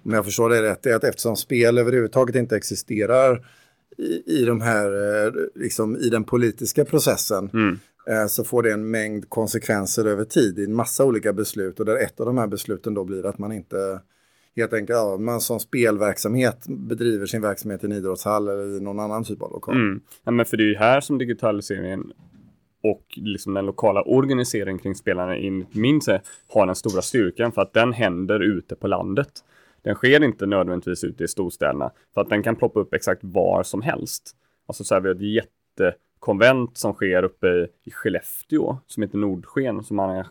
om 0.03 0.13
jag 0.13 0.25
förstår 0.25 0.51
det 0.51 0.63
rätt, 0.63 0.87
är 0.87 0.95
att 0.95 1.05
eftersom 1.05 1.37
spel 1.37 1.79
överhuvudtaget 1.79 2.37
inte 2.37 2.57
existerar 2.57 3.45
i, 3.99 4.23
i, 4.27 4.45
de 4.45 4.61
här, 4.61 4.87
eh, 5.27 5.33
liksom, 5.55 5.97
i 5.97 6.09
den 6.09 6.25
politiska 6.25 6.85
processen 6.85 7.51
mm. 7.53 7.79
Eh, 8.09 8.27
så 8.27 8.45
får 8.45 8.63
det 8.63 8.73
en 8.73 8.91
mängd 8.91 9.29
konsekvenser 9.29 10.05
över 10.05 10.25
tid 10.25 10.59
i 10.59 10.65
en 10.65 10.75
massa 10.75 11.05
olika 11.05 11.33
beslut 11.33 11.81
och 11.81 11.87
där 11.87 11.97
ett 11.97 12.21
av 12.21 12.27
de 12.27 12.39
här 12.39 12.47
besluten 12.47 12.95
då 12.95 13.05
blir 13.05 13.27
att 13.27 13.39
man 13.39 13.53
inte 13.53 14.01
helt 14.57 14.73
enkelt, 14.73 14.99
ja, 14.99 15.17
man 15.19 15.41
som 15.41 15.61
spelverksamhet 15.61 16.67
bedriver 16.69 17.27
sin 17.27 17.43
verksamhet 17.43 17.85
i 17.85 17.87
en 17.87 17.93
idrottshall 17.93 18.49
eller 18.49 18.77
i 18.77 18.81
någon 18.81 19.01
annan 19.01 19.25
typ 19.25 19.43
av 19.43 19.53
lokal. 19.53 19.77
Mm. 19.77 20.01
Ja, 20.25 20.31
men 20.31 20.47
för 20.47 20.57
det 20.57 20.63
är 20.63 20.69
ju 20.69 20.77
här 20.77 21.01
som 21.01 21.19
digitaliseringen 21.19 22.13
och 22.83 23.05
liksom 23.17 23.55
den 23.55 23.67
lokala 23.67 24.03
organiseringen 24.03 24.79
kring 24.79 24.95
spelarna 24.95 25.39
i 25.39 25.67
min 25.73 26.01
har 26.49 26.67
den 26.67 26.75
stora 26.75 27.03
styrkan 27.03 27.53
för 27.53 27.63
att 27.63 27.73
den 27.73 27.93
händer 27.93 28.41
ute 28.41 28.75
på 28.75 28.87
landet. 28.87 29.31
Den 29.83 29.95
sker 29.95 30.25
inte 30.25 30.47
nödvändigtvis 30.47 31.05
ute 31.05 31.25
i 31.25 31.29
storstäderna 31.29 31.91
för 32.15 32.21
att 32.21 32.29
den 32.29 32.43
kan 32.43 32.57
ploppa 32.57 32.81
upp 32.81 32.95
exakt 32.95 33.25
var 33.25 33.63
som 33.63 33.83
helst. 33.83 34.37
Alltså 34.67 34.85
så 34.85 34.95
här, 34.95 35.01
vi 35.01 35.09
har 35.09 35.15
ett 35.15 35.49
jättekonvent 35.81 36.79
som 36.79 36.93
sker 36.93 37.23
uppe 37.23 37.69
i 37.85 37.91
Skellefteå 37.91 38.79
som 38.87 39.03
heter 39.03 39.19
Nordsken 39.19 39.85
som, 39.85 39.97
man, 39.97 40.25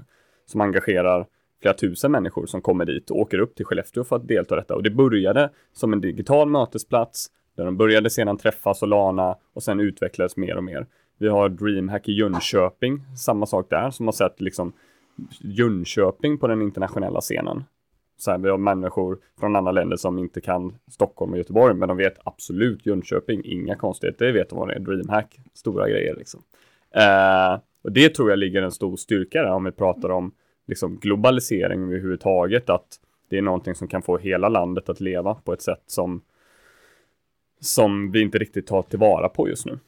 som 0.45 0.61
engagerar 0.61 1.27
flera 1.61 1.73
tusen 1.73 2.11
människor 2.11 2.45
som 2.45 2.61
kommer 2.61 2.85
dit 2.85 3.11
och 3.11 3.19
åker 3.19 3.39
upp 3.39 3.55
till 3.55 3.65
Skellefteå 3.65 4.03
för 4.03 4.15
att 4.15 4.27
delta 4.27 4.55
i 4.55 4.59
detta. 4.59 4.75
Och 4.75 4.83
det 4.83 4.89
började 4.89 5.49
som 5.73 5.93
en 5.93 6.01
digital 6.01 6.49
mötesplats 6.49 7.27
där 7.55 7.65
de 7.65 7.77
började 7.77 8.09
sedan 8.09 8.37
träffas 8.37 8.81
och 8.81 8.87
lana 8.87 9.35
och 9.53 9.63
sen 9.63 9.79
utvecklades 9.79 10.37
mer 10.37 10.57
och 10.57 10.63
mer. 10.63 10.87
Vi 11.17 11.27
har 11.27 11.49
DreamHack 11.49 12.07
i 12.07 12.11
Jönköping, 12.11 13.01
samma 13.17 13.45
sak 13.45 13.69
där, 13.69 13.89
som 13.89 14.07
har 14.07 14.11
sett 14.11 14.41
liksom 14.41 14.73
Jönköping 15.39 16.37
på 16.37 16.47
den 16.47 16.61
internationella 16.61 17.21
scenen. 17.21 17.63
Så 18.17 18.31
här, 18.31 18.37
vi 18.37 18.49
har 18.49 18.57
människor 18.57 19.17
från 19.39 19.55
andra 19.55 19.71
länder 19.71 19.97
som 19.97 20.17
inte 20.17 20.41
kan 20.41 20.75
Stockholm 20.91 21.31
och 21.31 21.37
Göteborg, 21.37 21.73
men 21.73 21.87
de 21.87 21.97
vet 21.97 22.17
absolut 22.23 22.85
Jönköping, 22.85 23.41
inga 23.43 23.75
konstigheter, 23.75 24.25
det 24.25 24.31
vet 24.31 24.49
de 24.49 24.59
vad 24.59 24.67
det 24.67 24.73
är, 24.73 24.79
DreamHack, 24.79 25.39
stora 25.53 25.89
grejer 25.89 26.15
liksom. 26.15 26.41
Eh, 26.91 27.59
och 27.83 27.91
det 27.91 28.09
tror 28.09 28.29
jag 28.29 28.39
ligger 28.39 28.61
en 28.61 28.71
stor 28.71 28.95
styrka 28.95 29.41
där 29.41 29.51
om 29.51 29.63
vi 29.63 29.71
pratar 29.71 30.09
om 30.09 30.31
liksom 30.67 30.97
globalisering 30.97 31.83
överhuvudtaget, 31.83 32.69
att 32.69 32.99
det 33.29 33.37
är 33.37 33.41
någonting 33.41 33.75
som 33.75 33.87
kan 33.87 34.01
få 34.01 34.17
hela 34.17 34.49
landet 34.49 34.89
att 34.89 34.99
leva 34.99 35.35
på 35.35 35.53
ett 35.53 35.61
sätt 35.61 35.83
som 35.85 36.21
som 37.59 38.11
vi 38.11 38.21
inte 38.21 38.37
riktigt 38.37 38.67
tar 38.67 38.81
tillvara 38.81 39.29
på 39.29 39.49
just 39.49 39.65
nu. 39.65 39.79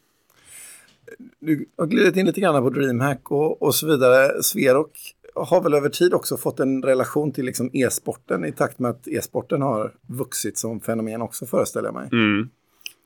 Du 1.39 1.65
har 1.77 1.85
glidit 1.85 2.17
in 2.17 2.25
lite 2.25 2.41
grann 2.41 2.63
på 2.63 2.69
DreamHack 2.69 3.31
och, 3.31 3.61
och 3.61 3.75
så 3.75 3.87
vidare. 3.87 4.43
Sverok 4.43 5.15
har 5.45 5.61
väl 5.61 5.73
över 5.73 5.89
tid 5.89 6.13
också 6.13 6.37
fått 6.37 6.59
en 6.59 6.83
relation 6.83 7.31
till 7.31 7.45
liksom 7.45 7.69
e-sporten 7.73 8.45
i 8.45 8.51
takt 8.51 8.79
med 8.79 8.91
att 8.91 9.07
e-sporten 9.07 9.61
har 9.61 9.93
vuxit 10.07 10.57
som 10.57 10.79
fenomen 10.79 11.21
också 11.21 11.45
föreställer 11.45 11.87
jag 11.87 11.95
mig. 11.95 12.09
Mm. 12.11 12.49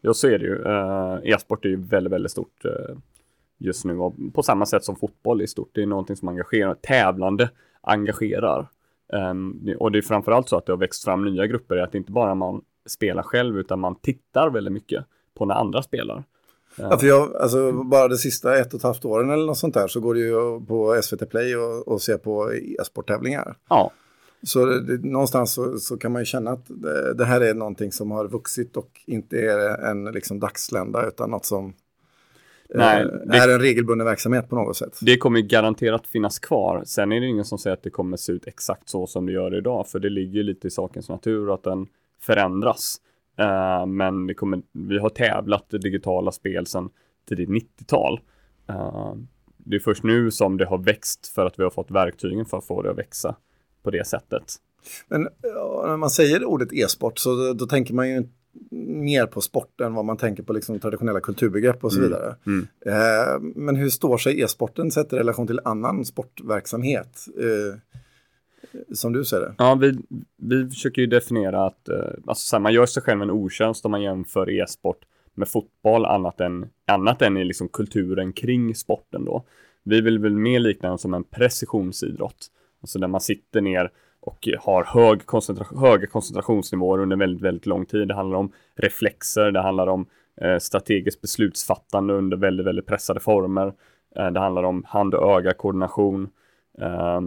Ja, 0.02 0.13
så 0.13 0.28
är 0.28 0.40
det 0.40 0.46
ju. 0.46 0.63
Eh, 0.63 1.34
e-sport 1.34 1.66
är 1.66 1.70
ju 1.70 1.82
väldigt, 1.82 2.13
väldigt 2.13 2.32
stort 2.32 2.66
eh, 2.66 2.96
just 3.58 3.86
nu 3.86 3.98
och 3.98 4.16
på 4.34 4.44
samma 4.44 4.66
sätt 4.66 4.84
som 4.84 4.96
fotboll 4.96 5.42
är 5.42 5.46
stort. 5.46 5.70
Det 5.74 5.82
är 5.82 5.86
någonting 5.86 6.16
som 6.16 6.28
engagerar, 6.28 6.74
tävlande 6.74 7.50
engagerar. 7.82 8.68
Ehm, 9.13 9.70
och 9.80 9.92
det 9.92 9.98
är 9.98 10.02
framförallt 10.02 10.50
så 10.50 10.58
att 10.58 10.66
det 10.66 10.72
har 10.72 10.78
växt 10.78 11.04
fram 11.04 11.25
nya 11.25 11.48
grupper, 11.48 11.78
att 11.78 11.92
det 11.92 11.98
inte 11.98 12.12
bara 12.12 12.36
man 12.36 12.62
spelar 12.86 13.24
själv 13.24 13.58
utan 13.58 13.80
man 13.80 13.96
tittar 13.96 14.50
väldigt 14.50 14.74
mycket 14.74 15.06
på 15.34 15.46
när 15.46 15.56
andra 15.56 15.84
spelar. 15.84 16.24
Ja. 16.75 17.00
för 17.00 17.08
jag, 17.08 17.36
alltså, 17.36 17.72
bara 17.72 18.08
de 18.08 18.18
sista 18.18 18.58
ett 18.58 18.74
och 18.74 18.80
ett 18.80 18.84
halvt 18.84 19.06
åren 19.06 19.30
eller 19.30 19.46
något 19.46 19.58
sånt 19.58 19.74
där 19.74 19.88
så 19.88 20.00
går 20.00 20.13
det 20.13 20.20
ju 20.20 20.65
på 20.65 21.01
SVT 21.03 21.30
Play 21.30 21.56
och, 21.56 21.88
och 21.88 22.01
ser 22.01 22.18
på 22.18 22.53
e-sporttävlingar. 22.53 23.58
Ja. 23.70 23.92
Så 24.44 24.65
det, 24.65 25.06
någonstans 25.06 25.53
så, 25.53 25.77
så, 25.77 25.98
kan 25.98 26.12
man 26.12 26.22
ju 26.22 26.25
känna 26.25 26.51
att 26.51 26.65
det, 26.68 27.13
det, 27.13 27.25
här 27.25 27.42
är 27.42 27.53
någonting 27.53 27.92
som 27.92 28.12
har 28.12 28.27
vuxit 28.27 28.77
och 28.77 29.01
inte 29.06 29.38
är 29.38 29.86
en 29.86 30.06
liksom 30.06 30.39
dagslända 30.39 31.08
utan 31.08 31.30
något 31.30 31.46
som 31.46 31.74
Nej, 32.70 33.01
eh, 33.01 33.08
det, 33.25 33.38
är 33.38 33.50
en 33.50 33.60
regelbunden 33.60 34.06
verksamhet 34.08 34.50
på 34.50 34.56
något 34.56 34.77
sätt. 34.77 34.98
Det 35.01 35.18
kommer 35.18 35.42
garanterat 35.42 36.08
finnas 36.08 36.39
kvar. 36.39 36.84
Sen 36.86 37.12
är 37.12 37.20
det 37.20 37.27
ingen 37.27 37.46
som 37.46 37.58
säger 37.58 37.74
att 37.74 37.84
det 37.84 37.89
kommer 37.89 38.18
se 38.18 38.32
ut 38.32 38.48
exakt 38.48 38.89
så 38.89 39.08
som 39.08 39.25
det 39.25 39.32
gör 39.32 39.58
idag, 39.58 39.88
för 39.88 40.00
det 40.00 40.10
ligger 40.10 40.44
lite 40.44 40.68
i 40.68 40.72
sakens 40.72 41.10
natur 41.10 41.53
att 41.53 41.63
den 41.63 41.88
förändras. 42.22 42.98
Uh, 43.40 43.86
men 43.86 44.28
det 44.28 44.34
kommer, 44.34 44.62
vi 44.72 44.98
har 44.98 45.10
tävlat 45.10 45.74
i 45.74 45.78
digitala 45.78 46.32
spel 46.32 46.66
sedan 46.66 46.90
tidigt 47.30 47.50
90-tal. 47.50 48.20
Uh, 48.70 48.75
eh, 48.75 49.13
det 49.58 49.75
är 49.75 49.80
först 49.80 50.04
nu 50.04 50.32
som 50.32 50.58
det 50.58 50.66
har 50.66 50.78
växt 50.78 51.28
för 51.28 51.46
att 51.46 51.60
vi 51.60 51.63
har 51.63 51.70
fått 51.70 51.92
verktygen 51.92 52.46
för 52.46 52.58
att 52.58 52.66
få 52.66 52.82
det 52.82 52.92
att 52.92 52.98
växa 52.98 53.36
på 53.84 53.92
det 53.92 54.08
sättet. 54.08 54.44
Men 55.08 55.28
ja, 55.42 55.84
när 55.88 55.98
man 55.98 56.10
säger 56.10 56.46
ordet 56.46 56.74
e-sport 56.74 57.20
så 57.20 57.36
då, 57.36 57.54
då, 57.54 57.66
tänker 57.66 57.94
man 57.94 58.10
ju 58.10 58.28
mer 59.04 59.25
på 59.25 59.42
sport 59.42 59.82
än 59.82 59.94
vad 59.94 60.06
man 60.06 60.18
tänker 60.18 60.44
på 60.44 60.54
liksom 60.54 60.80
traditionella 60.80 61.20
kulturbegrepp 61.20 61.84
och 61.84 61.94
så 61.94 62.00
mm. 62.00 62.10
vidare. 62.10 62.36
Mm. 62.46 62.68
Eh, 62.86 63.40
men 63.56 63.75
hur 63.75 63.90
står 63.90 64.18
sig 64.18 64.42
e-sporten 64.42 64.92
sett 64.92 65.13
i 65.13 65.16
relation 65.16 65.48
till 65.48 65.60
annan 65.63 66.06
sportverksamhet? 66.06 67.25
Som 68.94 69.13
du 69.13 69.25
ser 69.25 69.39
det? 69.39 69.56
Ja, 69.58 69.75
vi, 69.75 69.98
vi 70.38 70.70
försöker 70.70 71.01
ju 71.01 71.08
definiera 71.08 71.65
att 71.65 71.89
eh, 71.89 71.98
alltså, 72.27 72.56
här, 72.56 72.62
man 72.62 72.74
gör 72.74 72.86
sig 72.86 73.03
själv 73.03 73.22
en 73.22 73.32
otjänst 73.32 73.86
om 73.86 73.92
man 73.92 74.01
jämför 74.01 74.50
e-sport 74.50 75.06
med 75.34 75.48
fotboll 75.48 76.06
annat 76.06 76.42
än, 76.42 76.70
annat 76.88 77.22
än 77.22 77.38
i 77.38 77.44
liksom 77.44 77.70
kulturen 77.70 78.34
kring 78.34 78.75
sporten 78.75 79.25
då. 79.25 79.44
Vi 79.84 80.01
vill 80.01 80.20
väl 80.20 80.36
mer 80.36 80.60
likna 80.60 80.89
den 80.89 80.98
som 80.98 81.13
en 81.13 81.24
precisionsidrott, 81.24 82.48
alltså 82.82 83.00
där 83.00 83.08
man 83.08 83.22
sitter 83.22 83.62
ner 83.62 83.92
och 84.20 84.48
har 84.60 84.84
hög 84.84 85.25
koncentra 85.25 85.65
höga 85.80 86.08
koncentrationsnivåer 86.08 87.00
under 87.00 87.15
väldigt, 87.15 87.42
väldigt 87.42 87.65
lång 87.65 87.86
tid. 87.86 88.08
Det 88.08 88.13
handlar 88.13 88.38
om 88.38 88.51
reflexer, 88.75 89.51
det 89.51 89.62
handlar 89.62 89.88
om 89.88 90.06
eh, 90.42 90.58
strategiskt 90.58 91.22
beslutsfattande 91.22 92.13
under 92.13 92.38
väldigt, 92.38 92.65
väldigt 92.65 92.86
pressade 92.86 93.20
former. 93.20 93.74
Eh, 94.15 94.32
det 94.32 94.39
handlar 94.39 94.63
om 94.63 94.84
hand 94.88 95.13
och 95.13 95.38
öga 95.38 95.53
koordination 95.53 96.30
eh, 96.82 97.22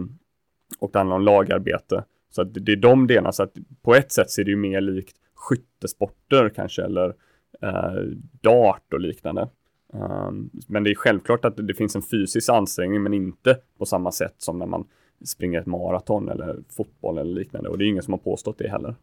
och 0.79 0.89
det 0.93 0.99
handlar 0.99 1.15
om 1.15 1.23
lagarbete. 1.23 2.03
Så 2.29 2.41
att 2.41 2.53
det 2.53 2.71
är 2.71 2.75
de 2.75 3.07
delarna, 3.07 3.31
så 3.31 3.43
att 3.43 3.53
på 3.81 3.95
ett 3.95 4.11
sätt 4.11 4.31
ser 4.31 4.43
det 4.43 4.51
ju 4.51 4.57
mer 4.57 4.81
likt 4.81 5.15
skyttesporter 5.35 6.49
kanske, 6.55 6.83
eller 6.83 7.13
eh, 7.61 8.01
dart 8.41 8.93
och 8.93 8.99
liknande. 8.99 9.49
Um, 9.93 10.49
men 10.67 10.83
det 10.83 10.91
är 10.91 10.95
självklart 10.95 11.45
att 11.45 11.67
det 11.67 11.73
finns 11.73 11.95
en 11.95 12.01
fysisk 12.01 12.49
ansträngning, 12.49 13.03
men 13.03 13.13
inte 13.13 13.57
på 13.77 13.85
samma 13.85 14.11
sätt 14.11 14.35
som 14.37 14.59
när 14.59 14.65
man 14.65 14.85
springer 15.25 15.61
ett 15.61 15.65
maraton 15.65 16.29
eller 16.29 16.57
fotboll 16.69 17.17
eller 17.17 17.33
liknande. 17.33 17.69
Och 17.69 17.77
det 17.77 17.85
är 17.85 17.87
ingen 17.87 18.03
som 18.03 18.13
har 18.13 18.19
påstått 18.19 18.57
det 18.57 18.69
heller. 18.69 18.95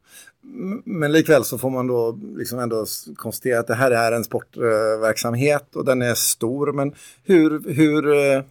Men 0.84 1.12
likväl 1.12 1.44
så 1.44 1.58
får 1.58 1.70
man 1.70 1.86
då 1.86 2.18
liksom 2.36 2.58
ändå 2.58 2.84
konstatera 3.16 3.60
att 3.60 3.66
det 3.66 3.74
här 3.74 3.90
är 3.90 4.12
en 4.12 4.24
sportverksamhet 4.24 5.76
och 5.76 5.84
den 5.84 6.02
är 6.02 6.14
stor. 6.14 6.72
Men 6.72 6.94
hur, 7.24 7.74
hur, 7.74 8.12
eh, 8.12 8.42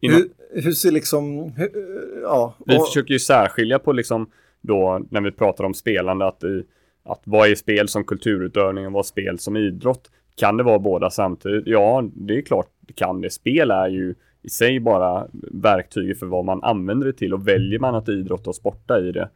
hur, 0.00 0.28
hur 0.54 0.72
ser 0.72 0.90
liksom, 0.90 1.52
hur, 1.56 1.70
ja. 2.22 2.54
Vi 2.66 2.78
försöker 2.78 3.12
ju 3.12 3.18
särskilja 3.18 3.78
på 3.78 3.92
liksom 3.92 4.30
då 4.60 5.00
när 5.10 5.20
vi 5.20 5.32
pratar 5.32 5.64
om 5.64 5.74
spelande 5.74 6.26
att, 6.26 6.44
i, 6.44 6.64
att 7.04 7.22
vad 7.24 7.48
är 7.48 7.54
spel 7.54 7.88
som 7.88 8.04
kulturutövning 8.04 8.86
och 8.86 8.92
vad 8.92 9.00
är 9.00 9.08
spel 9.08 9.38
som 9.38 9.56
idrott? 9.56 10.10
Kan 10.36 10.56
det 10.56 10.62
vara 10.62 10.78
båda 10.78 11.10
samtidigt? 11.10 11.66
Ja, 11.66 12.04
det 12.14 12.38
är 12.38 12.42
klart 12.42 12.68
det 12.80 12.92
kan 12.92 13.20
det. 13.20 13.30
Spel 13.30 13.70
är 13.70 13.88
ju 13.88 14.14
i 14.42 14.48
sig 14.48 14.80
bara 14.80 15.26
verktyg 15.52 16.18
för 16.18 16.26
vad 16.26 16.44
man 16.44 16.62
använder 16.62 17.06
det 17.06 17.12
till 17.12 17.34
och 17.34 17.48
väljer 17.48 17.78
man 17.78 17.94
att 17.94 18.08
idrotta 18.08 18.50
och 18.50 18.56
sporta 18.56 19.00
i 19.00 19.12
det, 19.12 19.28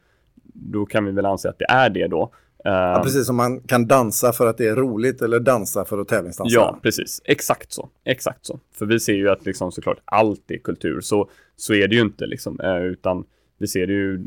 då 0.53 0.85
kan 0.85 1.05
vi 1.05 1.11
väl 1.11 1.25
anse 1.25 1.49
att 1.49 1.59
det 1.59 1.69
är 1.69 1.89
det 1.89 2.07
då. 2.07 2.31
Ja, 2.63 2.97
eh, 2.97 3.03
precis 3.03 3.25
som 3.25 3.35
man 3.35 3.59
kan 3.59 3.87
dansa 3.87 4.33
för 4.33 4.47
att 4.47 4.57
det 4.57 4.67
är 4.67 4.75
roligt 4.75 5.21
eller 5.21 5.39
dansa 5.39 5.85
för 5.85 5.97
att 5.97 6.07
tävlingsdansa. 6.07 6.55
Ja, 6.55 6.79
precis. 6.81 7.21
Exakt 7.25 7.71
så. 7.71 7.89
Exakt 8.03 8.45
så. 8.45 8.59
För 8.73 8.85
vi 8.85 8.99
ser 8.99 9.13
ju 9.13 9.29
att 9.29 9.45
liksom 9.45 9.71
såklart 9.71 9.99
allt 10.05 10.51
är 10.51 10.57
kultur. 10.57 11.01
Så, 11.01 11.29
så 11.55 11.73
är 11.73 11.87
det 11.87 11.95
ju 11.95 12.01
inte 12.01 12.25
liksom. 12.25 12.59
Eh, 12.59 12.83
utan 12.83 13.23
vi 13.57 13.67
ser 13.67 13.87
det 13.87 13.93
ju 13.93 14.25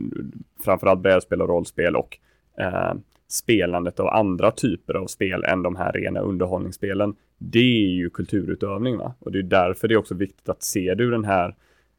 framförallt 0.65 1.01
brädspel 1.01 1.43
och 1.43 1.49
rollspel 1.49 1.97
och 1.97 2.19
eh, 2.59 2.95
spelandet 3.29 4.01
av 4.01 4.09
andra 4.09 4.51
typer 4.51 4.95
av 4.95 5.07
spel 5.07 5.45
än 5.45 5.63
de 5.63 5.77
här 5.77 5.93
rena 5.93 6.21
underhållningsspelen 6.21 7.15
det 7.51 7.59
är 7.59 7.95
ju 7.95 8.11
kulturutövning 8.11 8.99
va? 8.99 9.15
Och 9.19 9.33
det 9.33 9.39
är 9.39 9.43
därför 9.43 9.89
det 9.89 9.95
är 9.95 9.99
också 9.99 10.15
viktigt 10.15 10.49
att 10.49 10.63
se 10.63 10.95
du 10.95 11.11
den 11.11 11.25
här, 11.25 11.55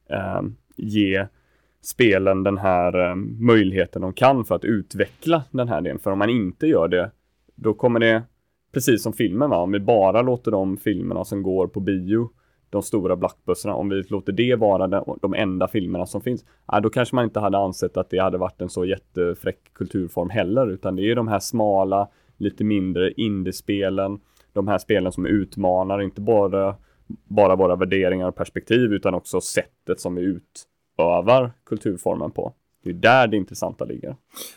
eh, 0.10 0.42
ge 0.76 1.28
spelen 1.84 2.44
den 2.44 2.58
här 2.58 3.10
eh, 3.10 3.16
möjligheten 3.40 4.02
de 4.02 4.14
kan 4.14 4.46
för 4.46 4.56
att 4.56 4.66
utveckla 4.66 5.44
den 5.52 5.68
här 5.68 5.82
delen. 5.82 6.00
För 6.00 6.12
om 6.12 6.20
man 6.20 6.30
inte 6.30 6.68
gör 6.68 6.88
det, 6.88 7.12
då 7.56 7.74
kommer 7.74 8.00
det, 8.00 8.24
precis 8.74 9.04
som 9.04 9.14
filmen 9.14 9.50
va, 9.50 9.58
om 9.58 9.72
vi 9.72 9.80
bara 9.80 10.22
låter 10.22 10.52
de 10.52 10.78
filmerna 10.78 11.26
som 11.26 11.44
går 11.44 11.68
på 11.68 11.80
bio, 11.80 12.30
de 12.70 12.82
stora 12.82 13.16
blackbusterna, 13.16 13.76
om 13.76 13.90
vi 13.90 14.04
låter 14.10 14.34
det 14.34 14.56
vara 14.56 15.04
de, 15.22 15.34
enda 15.34 15.68
filmerna 15.68 16.06
som 16.06 16.22
finns, 16.22 16.46
då 16.84 16.90
kanske 16.90 17.16
man 17.16 17.26
inte 17.26 17.40
hade 17.40 17.58
ansett 17.58 17.98
att 17.98 18.10
det 18.10 18.18
hade 18.18 18.38
varit 18.38 18.62
en 18.62 18.70
så 18.70 18.86
jättefräck 18.86 19.60
kulturform 19.74 20.30
heller, 20.30 20.68
utan 20.68 20.96
det 20.96 21.12
är 21.12 21.16
de 21.16 21.28
här 21.28 21.40
smala, 21.40 22.08
lite 22.38 22.64
mindre 22.64 23.12
indiespelen, 23.12 24.20
de 24.54 24.68
här 24.68 24.78
spelen 24.78 25.12
som 25.12 25.26
utmanar 25.26 26.02
inte 26.02 26.22
bara, 26.22 26.76
bara 27.28 27.56
våra 27.56 27.76
värderingar 27.76 28.28
och 28.28 28.36
perspektiv 28.36 28.94
utan 28.94 29.14
också 29.14 29.42
sättet 29.42 30.00
som 30.00 30.16
vi 30.16 30.22
utövar 30.98 31.52
kulturformen 31.66 32.32
på. 32.32 32.54
Det 32.84 32.90
är 32.90 32.94
där 32.94 33.28
det 33.28 33.38
intressanta 33.38 33.86
ligger. 33.86 34.16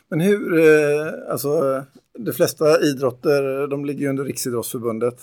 Men 0.09 0.20
hur, 0.20 0.59
eh, 0.59 1.31
alltså 1.31 1.83
de 2.18 2.33
flesta 2.33 2.81
idrotter, 2.81 3.66
de 3.66 3.85
ligger 3.85 4.01
ju 4.01 4.09
under 4.09 4.25
Riksidrottsförbundet. 4.25 5.20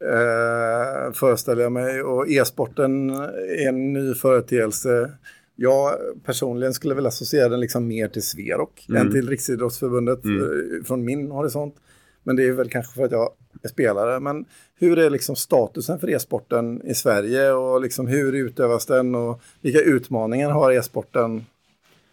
Eh, 0.00 1.12
föreställer 1.12 1.62
jag 1.62 1.72
mig 1.72 2.02
och 2.02 2.28
e-sporten 2.28 3.10
är 3.10 3.68
en 3.68 3.92
ny 3.92 4.14
företeelse. 4.14 5.10
Jag 5.56 5.94
personligen 6.24 6.74
skulle 6.74 6.94
väl 6.94 7.06
associera 7.06 7.48
den 7.48 7.60
liksom 7.60 7.86
mer 7.86 8.08
till 8.08 8.22
Sverok 8.22 8.86
mm. 8.88 9.00
än 9.02 9.12
till 9.12 9.28
Riksidrottsförbundet 9.28 10.24
mm. 10.24 10.42
Eh, 10.42 10.84
från 10.84 11.04
min 11.04 11.30
horisont. 11.30 11.74
Men 12.22 12.36
det 12.36 12.48
är 12.48 12.52
väl 12.52 12.70
kanske 12.70 12.94
för 12.94 13.04
att 13.04 13.12
jag 13.12 13.30
spelare. 13.68 14.20
Men 14.20 14.44
hur 14.78 14.98
är 14.98 15.10
liksom 15.10 15.36
statusen 15.36 15.98
för 15.98 16.10
e-sporten 16.10 16.82
i 16.84 16.94
Sverige 16.94 17.52
och 17.52 17.80
liksom 17.80 18.06
hur 18.06 18.32
utövas 18.32 18.86
den 18.86 19.14
och 19.14 19.42
vilka 19.60 19.80
utmaningar 19.80 20.50
har 20.50 20.72
e-sporten 20.72 21.46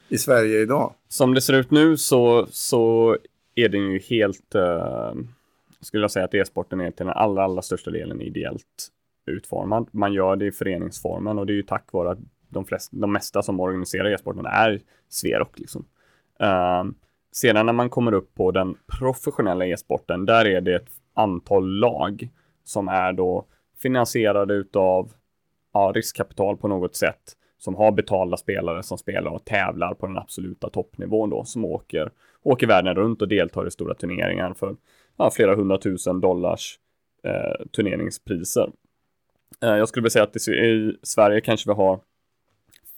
i 0.09 0.17
Sverige 0.17 0.59
idag? 0.59 0.93
Som 1.09 1.33
det 1.33 1.41
ser 1.41 1.53
ut 1.53 1.71
nu 1.71 1.97
så, 1.97 2.47
så 2.51 3.17
är 3.55 3.69
den 3.69 3.91
ju 3.91 3.99
helt, 3.99 4.55
eh, 4.55 5.13
skulle 5.81 6.03
jag 6.03 6.11
säga 6.11 6.25
att 6.25 6.33
e-sporten 6.33 6.81
är 6.81 6.91
till 6.91 7.05
den 7.05 7.15
allra, 7.15 7.43
allra 7.43 7.61
största 7.61 7.91
delen 7.91 8.21
ideellt 8.21 8.89
utformad. 9.25 9.87
Man 9.91 10.13
gör 10.13 10.35
det 10.35 10.45
i 10.45 10.51
föreningsformen 10.51 11.39
och 11.39 11.45
det 11.45 11.53
är 11.53 11.55
ju 11.55 11.63
tack 11.63 11.91
vare 11.91 12.11
att 12.11 12.19
de, 12.49 12.65
flest, 12.65 12.89
de 12.91 13.11
mesta 13.11 13.41
som 13.41 13.59
organiserar 13.59 14.13
e-sporten 14.13 14.45
är 14.45 14.81
Sverok. 15.09 15.59
Liksom. 15.59 15.85
Eh, 16.39 16.83
sedan 17.31 17.65
när 17.65 17.73
man 17.73 17.89
kommer 17.89 18.13
upp 18.13 18.35
på 18.35 18.51
den 18.51 18.75
professionella 18.99 19.65
e-sporten, 19.65 20.25
där 20.25 20.45
är 20.45 20.61
det 20.61 20.75
ett 20.75 20.89
antal 21.19 21.79
lag 21.79 22.29
som 22.63 22.87
är 22.87 23.13
då 23.13 23.45
finansierade 23.77 24.53
utav 24.53 25.11
ja, 25.73 25.91
riskkapital 25.95 26.57
på 26.57 26.67
något 26.67 26.95
sätt 26.95 27.35
som 27.57 27.75
har 27.75 27.91
betalda 27.91 28.37
spelare 28.37 28.83
som 28.83 28.97
spelar 28.97 29.31
och 29.31 29.45
tävlar 29.45 29.93
på 29.93 30.07
den 30.07 30.17
absoluta 30.17 30.69
toppnivån 30.69 31.29
då 31.29 31.43
som 31.43 31.65
åker, 31.65 32.11
åker 32.43 32.67
världen 32.67 32.95
runt 32.95 33.21
och 33.21 33.27
deltar 33.27 33.67
i 33.67 33.71
stora 33.71 33.93
turneringar 33.93 34.53
för 34.53 34.75
ja, 35.17 35.31
flera 35.31 35.55
hundratusen 35.55 36.21
dollars 36.21 36.79
eh, 37.23 37.65
turneringspriser. 37.71 38.71
Eh, 39.61 39.69
jag 39.69 39.89
skulle 39.89 40.01
vilja 40.01 40.11
säga 40.11 40.23
att 40.23 40.47
i 40.47 40.97
Sverige 41.03 41.41
kanske 41.41 41.69
vi 41.69 41.75
har 41.75 41.99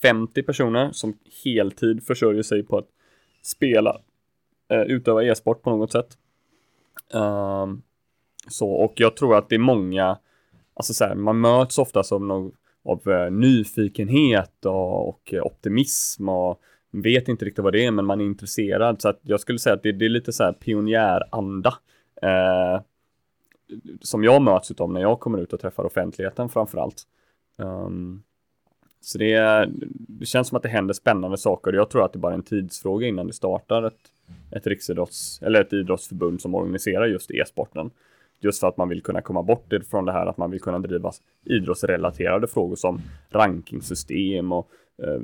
50 0.01 0.43
personer 0.43 0.91
som 0.91 1.17
heltid 1.43 2.03
försörjer 2.03 2.43
sig 2.43 2.63
på 2.63 2.77
att 2.77 2.88
spela, 3.41 4.01
eh, 4.69 4.81
utöva 4.81 5.23
e-sport 5.23 5.62
på 5.62 5.69
något 5.69 5.91
sätt. 5.91 6.17
Um, 7.13 7.81
så, 8.47 8.71
och 8.71 8.93
jag 8.95 9.15
tror 9.15 9.38
att 9.38 9.49
det 9.49 9.56
är 9.56 9.60
många, 9.60 10.17
alltså 10.73 10.93
så 10.93 11.06
här, 11.06 11.15
man 11.15 11.41
möts 11.41 11.77
ofta 11.77 12.04
som 12.04 12.27
någon, 12.27 12.51
av 12.84 13.12
eh, 13.12 13.32
nyfikenhet 13.32 14.65
och, 14.65 15.08
och 15.08 15.34
optimism 15.34 16.30
och 16.30 16.62
vet 16.91 17.27
inte 17.27 17.45
riktigt 17.45 17.63
vad 17.63 17.73
det 17.73 17.86
är, 17.86 17.91
men 17.91 18.06
man 18.06 18.21
är 18.21 18.25
intresserad. 18.25 19.01
Så 19.01 19.10
att 19.10 19.19
jag 19.21 19.39
skulle 19.39 19.60
säga 19.60 19.73
att 19.73 19.84
det, 19.84 19.91
det 19.91 20.06
är 20.06 20.10
lite 20.10 20.34
så 20.34 20.43
här 20.43 20.54
pionjäranda. 20.54 21.73
Eh, 22.21 22.82
som 24.01 24.23
jag 24.23 24.41
möts 24.41 24.71
av 24.71 24.91
när 24.91 25.01
jag 25.01 25.19
kommer 25.19 25.38
ut 25.38 25.54
och 25.54 25.60
träffar 25.60 25.86
offentligheten 25.86 26.49
framför 26.49 26.77
allt. 26.77 27.04
Um, 27.58 27.67
ehm, 27.67 28.23
så 29.01 29.17
det, 29.17 29.69
det 29.91 30.25
känns 30.25 30.47
som 30.47 30.56
att 30.56 30.63
det 30.63 30.69
händer 30.69 30.93
spännande 30.93 31.38
saker. 31.38 31.73
Jag 31.73 31.89
tror 31.89 32.06
att 32.06 32.13
det 32.13 32.19
bara 32.19 32.32
är 32.32 32.38
en 32.38 32.43
tidsfråga 32.43 33.08
innan 33.08 33.27
det 33.27 33.34
startar 33.34 33.84
ett, 33.84 33.99
ett 34.51 34.67
riksidrotts 34.67 35.41
eller 35.41 35.62
ett 35.62 35.73
idrottsförbund 35.73 36.41
som 36.41 36.56
organiserar 36.56 37.08
just 37.08 37.32
e-sporten. 37.32 37.91
Just 38.43 38.60
för 38.60 38.67
att 38.67 38.77
man 38.77 38.89
vill 38.89 39.04
kunna 39.04 39.21
komma 39.21 39.43
bort 39.43 39.73
från 39.89 40.06
det 40.06 40.12
här 40.12 40.25
att 40.25 40.38
man 40.38 40.51
vill 40.51 40.62
kunna 40.62 40.80
driva 40.80 41.12
idrottsrelaterade 41.45 42.47
frågor 42.47 42.75
som 42.75 43.01
rankingsystem 43.30 44.51
och 44.51 44.69
eh, 45.04 45.21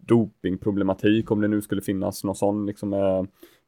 dopingproblematik 0.00 1.30
om 1.30 1.40
det 1.40 1.48
nu 1.48 1.62
skulle 1.62 1.82
finnas 1.82 2.24
någon 2.24 2.34
sån 2.34 2.66
liksom 2.66 2.92
eh, 2.92 3.22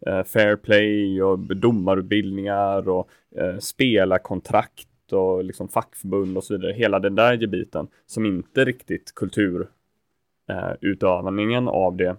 eh 0.06 0.24
fair 0.24 0.56
play 0.56 1.22
och 1.22 1.38
domarutbildningar 1.38 2.88
och 2.88 3.08
eh, 3.36 3.58
spelarkontrakt 3.58 4.88
och 5.12 5.44
liksom 5.44 5.68
fackförbund 5.68 6.36
och 6.36 6.44
så 6.44 6.56
vidare. 6.56 6.72
Hela 6.72 6.98
den 6.98 7.14
där 7.14 7.36
gebiten 7.36 7.88
som 8.06 8.26
inte 8.26 8.64
riktigt 8.64 9.14
kulturutövningen 9.14 11.68
eh, 11.68 11.74
av 11.74 11.96
det 11.96 12.16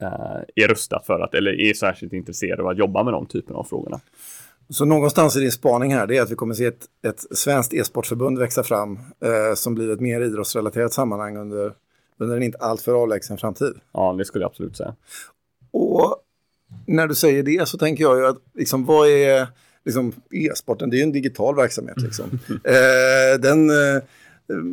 eh, 0.00 0.40
är 0.54 0.68
rustat 0.68 1.06
för 1.06 1.20
att, 1.20 1.34
eller 1.34 1.60
är 1.60 1.74
särskilt 1.74 2.12
intresserad 2.12 2.60
av 2.60 2.66
att 2.66 2.78
jobba 2.78 3.02
med 3.02 3.12
de 3.12 3.26
typerna 3.26 3.58
av 3.58 3.64
frågorna. 3.64 4.00
Så 4.68 4.84
någonstans 4.84 5.36
i 5.36 5.40
din 5.40 5.52
spaning 5.52 5.94
här, 5.94 6.06
det 6.06 6.16
är 6.16 6.22
att 6.22 6.30
vi 6.30 6.34
kommer 6.34 6.54
se 6.54 6.64
ett, 6.64 6.84
ett 7.06 7.38
svenskt 7.38 7.74
e-sportförbund 7.74 8.38
växa 8.38 8.62
fram 8.62 8.98
eh, 9.24 9.54
som 9.54 9.74
blir 9.74 9.90
ett 9.90 10.00
mer 10.00 10.20
idrottsrelaterat 10.20 10.92
sammanhang 10.92 11.36
under, 11.36 11.72
under 12.18 12.36
en 12.36 12.42
inte 12.42 12.58
alltför 12.58 12.92
avlägsen 12.92 13.38
framtid. 13.38 13.74
Ja, 13.92 14.14
det 14.18 14.24
skulle 14.24 14.42
jag 14.42 14.50
absolut 14.50 14.76
säga. 14.76 14.94
Och 15.70 16.16
när 16.86 17.06
du 17.06 17.14
säger 17.14 17.42
det 17.42 17.68
så 17.68 17.78
tänker 17.78 18.04
jag 18.04 18.18
ju 18.18 18.26
att 18.26 18.38
liksom, 18.54 18.84
vad 18.84 19.08
är 19.08 19.46
liksom, 19.84 20.12
e-sporten? 20.30 20.90
Det 20.90 20.96
är 20.96 20.98
ju 20.98 21.04
en 21.04 21.12
digital 21.12 21.56
verksamhet. 21.56 22.00
Liksom. 22.00 22.24
eh, 22.64 23.40
den, 23.40 23.70
eh, 23.70 24.02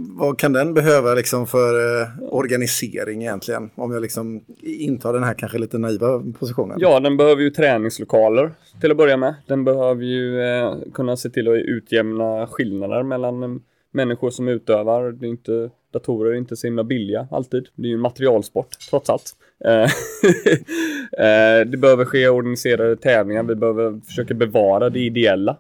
vad 0.10 0.40
kan 0.40 0.54
den 0.54 0.74
behöva 0.74 1.14
liksom 1.14 1.48
för 1.48 2.02
eh, 2.02 2.08
organisering 2.22 3.22
egentligen? 3.22 3.70
Om 3.76 3.92
jag 3.92 4.02
liksom 4.02 4.46
intar 4.62 5.14
den 5.14 5.24
här 5.24 5.34
kanske 5.34 5.58
lite 5.58 5.78
naiva 5.78 6.24
positionen. 6.40 6.78
Ja, 6.80 7.00
den 7.00 7.18
behöver 7.18 7.42
ju 7.42 7.50
träningslokaler 7.50 8.52
till 8.82 8.92
att 8.92 8.98
börja 8.98 9.18
med. 9.18 9.36
Den 9.48 9.64
behöver 9.64 10.04
ju 10.04 10.42
eh, 10.42 10.76
kunna 10.94 11.18
se 11.18 11.30
till 11.30 11.48
att 11.48 11.56
utjämna 11.56 12.48
skillnader 12.48 13.04
mellan 13.04 13.44
eh, 13.44 13.50
människor 13.92 14.30
som 14.30 14.48
utövar. 14.48 15.12
Det 15.12 15.26
är 15.26 15.30
inte, 15.30 15.70
datorer 15.94 16.32
är 16.32 16.36
inte 16.36 16.56
så 16.56 16.68
himla 16.68 16.84
billiga 16.84 17.28
alltid. 17.32 17.68
Det 17.76 17.88
är 17.88 17.90
ju 17.90 17.94
en 17.94 18.00
materialsport 18.00 18.68
trots 18.90 19.10
allt. 19.10 19.32
Eh, 19.66 19.72
eh, 21.26 21.66
det 21.66 21.78
behöver 21.78 22.06
ske 22.06 22.30
organiserade 22.30 22.96
tävlingar. 22.96 23.44
Vi 23.44 23.56
behöver 23.56 24.02
försöka 24.06 24.34
bevara 24.34 24.90
det 24.90 25.00
ideella. 25.00 25.58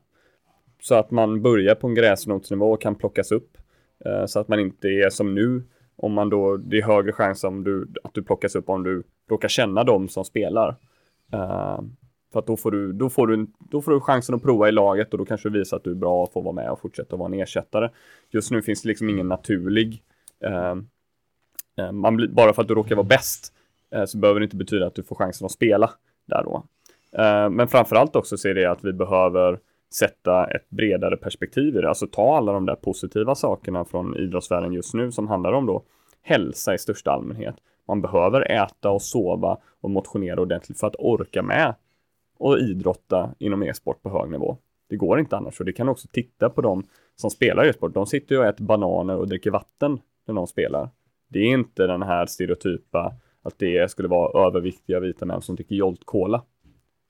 Så 0.81 0.95
att 0.95 1.11
man 1.11 1.41
börjar 1.41 1.75
på 1.75 1.87
en 1.87 1.95
gräsrotsnivå 1.95 2.71
och 2.71 2.81
kan 2.81 2.95
plockas 2.95 3.31
upp. 3.31 3.57
Eh, 4.05 4.25
så 4.25 4.39
att 4.39 4.47
man 4.47 4.59
inte 4.59 4.87
är 4.87 5.09
som 5.09 5.35
nu, 5.35 5.63
om 5.95 6.13
man 6.13 6.29
då, 6.29 6.57
det 6.57 6.77
är 6.77 6.83
högre 6.83 7.11
chans 7.11 7.43
om 7.43 7.63
du, 7.63 7.87
att 8.03 8.13
du 8.13 8.23
plockas 8.23 8.55
upp 8.55 8.69
om 8.69 8.83
du 8.83 9.03
råkar 9.29 9.47
känna 9.47 9.83
dem 9.83 10.09
som 10.09 10.25
spelar. 10.25 10.75
Eh, 11.33 11.81
för 12.33 12.39
att 12.39 12.47
då 12.47 12.57
får, 12.57 12.71
du, 12.71 12.93
då, 12.93 13.09
får 13.09 13.27
du, 13.27 13.47
då 13.59 13.81
får 13.81 13.91
du 13.91 13.99
chansen 13.99 14.35
att 14.35 14.43
prova 14.43 14.69
i 14.69 14.71
laget 14.71 15.11
och 15.11 15.17
då 15.17 15.25
kanske 15.25 15.49
du 15.49 15.59
visar 15.59 15.77
att 15.77 15.83
du 15.83 15.91
är 15.91 15.95
bra 15.95 16.23
och 16.23 16.33
får 16.33 16.41
vara 16.41 16.53
med 16.53 16.69
och 16.69 16.79
fortsätta 16.79 17.15
vara 17.15 17.27
en 17.27 17.39
ersättare. 17.39 17.89
Just 18.29 18.51
nu 18.51 18.61
finns 18.61 18.81
det 18.81 18.87
liksom 18.87 19.09
ingen 19.09 19.27
naturlig, 19.27 20.03
eh, 20.43 20.75
man 21.91 22.15
blir, 22.15 22.27
bara 22.27 22.53
för 22.53 22.61
att 22.61 22.67
du 22.67 22.75
råkar 22.75 22.95
vara 22.95 23.07
bäst 23.07 23.53
så 24.05 24.17
behöver 24.17 24.39
det 24.39 24.43
inte 24.43 24.55
betyda 24.55 24.87
att 24.87 24.95
du 24.95 25.03
får 25.03 25.15
chansen 25.15 25.45
att 25.45 25.51
spela 25.51 25.91
där 26.25 26.43
då. 26.43 26.65
men 27.49 27.67
framförallt 27.67 28.15
också 28.15 28.37
ser 28.37 28.53
det 28.53 28.65
att 28.65 28.83
vi 28.83 28.93
behöver 28.93 29.59
sätta 29.95 30.47
ett 30.47 30.69
bredare 30.69 31.17
perspektiv 31.17 31.77
i 31.77 31.81
det. 31.81 31.89
Alltså 31.89 32.07
ta 32.07 32.37
alla 32.37 32.53
de 32.53 32.65
där 32.65 32.75
positiva 32.75 33.35
sakerna 33.35 33.85
från 33.85 34.17
idrottsvärlden 34.17 34.73
just 34.73 34.93
nu 34.93 35.11
som 35.11 35.27
handlar 35.27 35.53
om 35.53 35.65
då 35.65 35.83
hälsa 36.21 36.73
i 36.73 36.77
största 36.77 37.11
allmänhet. 37.11 37.55
Man 37.87 38.01
behöver 38.01 38.51
äta 38.51 38.89
och 38.89 39.01
sova 39.01 39.57
och 39.81 39.89
motionera 39.89 40.41
ordentligt 40.41 40.79
för 40.79 40.87
att 40.87 40.95
orka 40.99 41.41
med 41.41 41.75
och 42.37 42.59
idrotta 42.59 43.35
inom 43.39 43.63
e-sport 43.63 44.01
på 44.01 44.09
hög 44.09 44.31
nivå. 44.31 44.57
Det 44.89 44.95
går 44.95 45.19
inte 45.19 45.37
annars 45.37 45.59
och 45.59 45.65
det 45.65 45.73
kan 45.73 45.89
också 45.89 46.07
titta 46.11 46.49
på 46.49 46.61
de 46.61 46.83
som 47.15 47.29
spelar 47.29 47.65
e-sport. 47.65 47.93
De 47.93 48.05
sitter 48.05 48.35
ju 48.35 48.41
och 48.41 48.47
äter 48.47 48.63
bananer 48.65 49.17
och 49.17 49.27
dricker 49.27 49.51
vatten 49.51 49.99
när 50.27 50.33
de 50.33 50.47
spelar. 50.47 50.89
Det 51.29 51.39
är 51.39 51.47
inte 51.53 51.87
den 51.87 52.01
här 52.01 52.25
stereotypa 52.25 53.13
att 53.41 53.59
det 53.59 53.91
skulle 53.91 54.07
vara 54.07 54.47
överviktiga 54.47 54.99
vita 54.99 55.25
män 55.25 55.41
som 55.41 55.55
dricker 55.55 55.75
Jolt 55.75 56.05
Cola. 56.05 56.43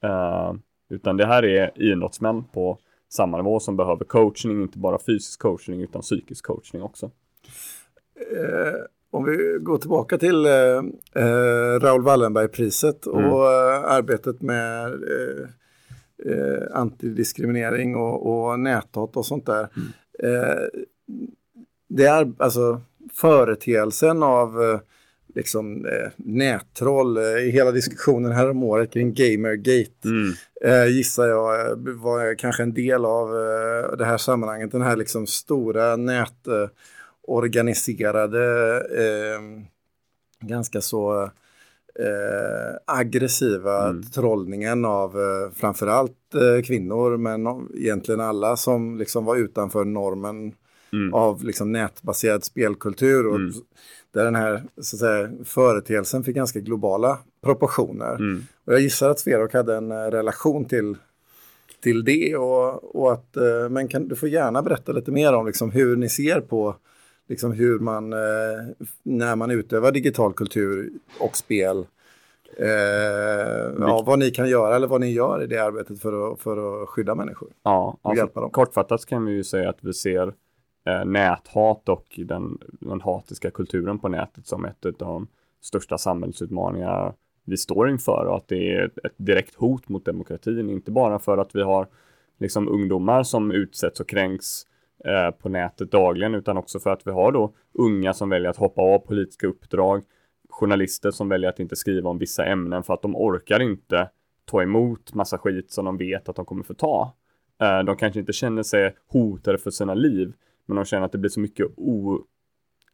Uh, 0.05 0.53
utan 0.93 1.17
det 1.17 1.25
här 1.25 1.45
är 1.45 1.71
idrottsmän 1.75 2.43
på 2.43 2.77
samma 3.09 3.37
nivå 3.37 3.59
som 3.59 3.77
behöver 3.77 4.05
coachning, 4.05 4.61
inte 4.61 4.77
bara 4.77 4.99
fysisk 4.99 5.39
coachning 5.39 5.81
utan 5.81 6.01
psykisk 6.01 6.45
coachning 6.45 6.83
också. 6.83 7.11
Eh, 8.31 8.79
om 9.11 9.23
vi 9.23 9.57
går 9.59 9.77
tillbaka 9.77 10.17
till 10.17 10.45
eh, 10.45 10.51
eh 11.15 11.79
Raoul 11.79 12.01
Wallenberg-priset 12.01 13.05
och 13.05 13.19
mm. 13.19 13.31
Eh, 13.31 13.91
arbetet 13.91 14.41
med 14.41 14.85
eh, 14.93 15.47
eh, 16.31 16.63
antidiskriminering 16.73 17.95
och, 17.95 18.47
och 18.47 18.59
näthat 18.59 19.17
och 19.17 19.25
sånt 19.25 19.45
där. 19.45 19.69
Mm. 19.75 20.69
det 21.89 22.05
är 22.05 22.33
alltså 22.37 22.81
företeelsen 23.13 24.23
av 24.23 24.79
liksom, 25.35 25.85
eh, 25.85 26.09
nättroll 26.17 27.17
eh, 27.17 27.23
i 27.23 27.51
hela 27.51 27.71
diskussionen 27.71 28.31
här 28.31 28.49
om 28.49 28.63
året 28.63 28.93
kring 28.93 29.13
Gamergate. 29.13 30.05
Mm. 30.05 30.33
Eh, 30.65 30.87
gissar 30.87 31.27
jag 31.27 31.69
eh, 31.69 31.75
var 31.77 32.35
kanske 32.35 32.63
en 32.63 32.73
del 32.73 33.05
av 33.05 33.29
eh, 33.29 33.97
det 33.97 34.05
här 34.05 34.17
sammanhanget. 34.17 34.71
Den 34.71 34.81
här 34.81 34.95
liksom 34.95 35.27
stora 35.27 35.95
nätorganiserade, 35.95 38.77
eh, 38.97 39.41
ganska 40.47 40.81
så 40.81 41.29
aggressiva 42.85 43.89
mm. 43.89 44.03
trollningen 44.03 44.85
av 44.85 45.15
framförallt 45.55 46.17
kvinnor 46.65 47.17
men 47.17 47.67
egentligen 47.75 48.21
alla 48.21 48.57
som 48.57 48.97
liksom 48.97 49.25
var 49.25 49.35
utanför 49.35 49.85
normen 49.85 50.53
mm. 50.93 51.13
av 51.13 51.43
liksom 51.43 51.71
nätbaserad 51.71 52.43
spelkultur. 52.43 53.27
Och 53.27 53.35
mm. 53.35 53.53
Där 54.13 54.25
den 54.25 54.35
här 54.35 54.63
så 54.81 54.95
att 54.95 54.99
säga, 54.99 55.29
företeelsen 55.43 56.23
fick 56.23 56.35
ganska 56.35 56.59
globala 56.59 57.19
proportioner. 57.43 58.15
Mm. 58.15 58.43
Och 58.65 58.73
jag 58.73 58.81
gissar 58.81 59.09
att 59.09 59.19
Sverok 59.19 59.53
hade 59.53 59.75
en 59.75 59.91
eh, 59.91 59.95
relation 59.95 60.65
till, 60.65 60.97
till 61.81 62.03
det. 62.03 62.35
Och, 62.35 62.95
och 62.95 63.13
att, 63.13 63.37
eh, 63.37 63.69
men 63.69 63.87
kan, 63.87 64.07
du 64.07 64.15
får 64.15 64.29
gärna 64.29 64.61
berätta 64.61 64.91
lite 64.91 65.11
mer 65.11 65.33
om 65.33 65.45
liksom, 65.45 65.71
hur 65.71 65.95
ni 65.95 66.09
ser 66.09 66.41
på 66.41 66.75
liksom, 67.29 67.51
hur 67.51 67.79
man, 67.79 68.13
eh, 68.13 68.19
när 69.03 69.35
man 69.35 69.51
utövar 69.51 69.91
digital 69.91 70.33
kultur 70.33 70.91
och 71.19 71.37
spel, 71.37 71.85
Eh, 72.57 72.67
ja, 73.79 74.03
vad 74.05 74.19
ni 74.19 74.31
kan 74.31 74.49
göra 74.49 74.75
eller 74.75 74.87
vad 74.87 75.01
ni 75.01 75.11
gör 75.11 75.43
i 75.43 75.47
det 75.47 75.57
arbetet 75.57 76.01
för 76.01 76.33
att, 76.33 76.39
för 76.39 76.83
att 76.83 76.89
skydda 76.89 77.15
människor. 77.15 77.49
Ja, 77.63 77.97
alltså, 78.01 78.17
hjälpa 78.17 78.41
dem. 78.41 78.51
kortfattat 78.51 79.05
kan 79.05 79.25
vi 79.25 79.31
ju 79.31 79.43
säga 79.43 79.69
att 79.69 79.77
vi 79.81 79.93
ser 79.93 80.33
eh, 80.85 81.05
näthat 81.05 81.89
och 81.89 82.19
den, 82.25 82.57
den 82.79 83.01
hatiska 83.01 83.51
kulturen 83.51 83.99
på 83.99 84.07
nätet 84.09 84.47
som 84.47 84.65
ett 84.65 84.85
av 84.85 84.93
de 84.97 85.27
största 85.61 85.97
samhällsutmaningar 85.97 87.13
vi 87.45 87.57
står 87.57 87.89
inför 87.89 88.25
och 88.25 88.35
att 88.35 88.47
det 88.47 88.71
är 88.71 88.85
ett 89.03 89.13
direkt 89.17 89.55
hot 89.55 89.89
mot 89.89 90.05
demokratin, 90.05 90.69
inte 90.69 90.91
bara 90.91 91.19
för 91.19 91.37
att 91.37 91.55
vi 91.55 91.61
har 91.61 91.87
liksom 92.39 92.67
ungdomar 92.67 93.23
som 93.23 93.51
utsätts 93.51 93.99
och 93.99 94.09
kränks 94.09 94.63
eh, 95.05 95.31
på 95.31 95.49
nätet 95.49 95.91
dagligen, 95.91 96.35
utan 96.35 96.57
också 96.57 96.79
för 96.79 96.89
att 96.89 97.07
vi 97.07 97.11
har 97.11 97.31
då 97.31 97.53
unga 97.73 98.13
som 98.13 98.29
väljer 98.29 98.49
att 98.49 98.57
hoppa 98.57 98.81
av 98.81 98.99
politiska 98.99 99.47
uppdrag, 99.47 100.03
journalister 100.49 101.11
som 101.11 101.29
väljer 101.29 101.49
att 101.49 101.59
inte 101.59 101.75
skriva 101.75 102.09
om 102.09 102.17
vissa 102.17 102.45
ämnen 102.45 102.83
för 102.83 102.93
att 102.93 103.01
de 103.01 103.15
orkar 103.15 103.59
inte 103.59 104.09
ta 104.45 104.61
emot 104.63 105.13
massa 105.13 105.37
skit 105.37 105.71
som 105.71 105.85
de 105.85 105.97
vet 105.97 106.29
att 106.29 106.35
de 106.35 106.45
kommer 106.45 106.63
få 106.63 106.73
ta. 106.73 107.13
Eh, 107.61 107.79
de 107.79 107.95
kanske 107.95 108.19
inte 108.19 108.33
känner 108.33 108.63
sig 108.63 108.95
hotade 109.07 109.57
för 109.57 109.71
sina 109.71 109.93
liv, 109.93 110.33
men 110.65 110.75
de 110.75 110.85
känner 110.85 111.05
att 111.05 111.11
det 111.11 111.17
blir 111.17 111.29
så 111.29 111.39
mycket 111.39 111.67
o, 111.77 112.19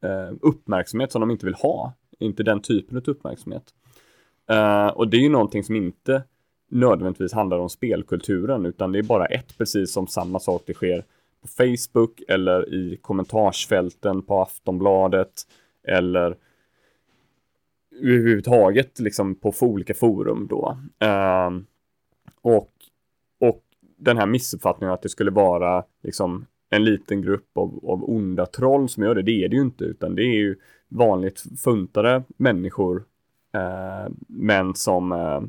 eh, 0.02 0.34
uppmärksamhet 0.42 1.12
som 1.12 1.22
de 1.22 1.32
inte 1.32 1.46
vill 1.46 1.56
ha. 1.56 1.94
Inte 2.20 2.44
den 2.44 2.62
typen 2.62 2.98
av 2.98 3.04
uppmärksamhet. 3.10 3.64
Eh, 4.50 4.88
och 4.88 5.10
det 5.10 5.18
är 5.18 5.22
ju 5.22 5.30
någonting 5.30 5.64
som 5.64 5.76
inte 5.76 6.24
nödvändigtvis 6.72 7.34
handlar 7.34 7.60
om 7.60 7.70
spelkulturen, 7.70 8.66
utan 8.66 8.92
det 8.92 9.00
är 9.00 9.04
bara 9.04 9.26
ett, 9.26 9.58
precis 9.58 9.92
som 9.92 10.08
samma 10.08 10.40
sak 10.40 10.64
det 10.66 10.74
sker 10.74 11.04
på 11.42 11.48
Facebook 11.48 12.22
eller 12.28 12.74
i 12.74 12.98
kommentarsfälten 13.02 14.22
på 14.22 14.42
Aftonbladet 14.42 15.34
eller 15.88 16.38
överhuvudtaget 18.02 19.00
liksom 19.00 19.36
på 19.36 19.54
olika 19.62 19.94
forum 19.94 20.48
då. 20.50 20.78
Eh, 21.00 21.50
och, 22.42 22.74
och 23.40 23.64
den 23.98 24.18
här 24.18 24.26
missuppfattningen 24.26 24.94
att 24.94 25.02
det 25.02 25.10
skulle 25.10 25.32
vara 25.32 25.84
liksom 26.04 26.46
en 26.70 26.86
liten 26.86 27.22
grupp 27.22 27.58
av, 27.58 27.80
av 27.84 28.10
onda 28.10 28.46
troll 28.46 28.90
som 28.90 29.04
gör 29.04 29.16
det. 29.16 29.22
Det 29.22 29.44
är 29.44 29.50
det 29.50 29.56
ju 29.56 29.62
inte, 29.62 29.84
utan 29.84 30.16
det 30.16 30.22
är 30.22 30.36
ju 30.36 30.56
vanligt 30.88 31.44
funtade 31.64 32.24
människor, 32.38 33.04
eh, 33.54 34.12
men 34.28 34.76
som 34.76 35.12
eh, 35.12 35.42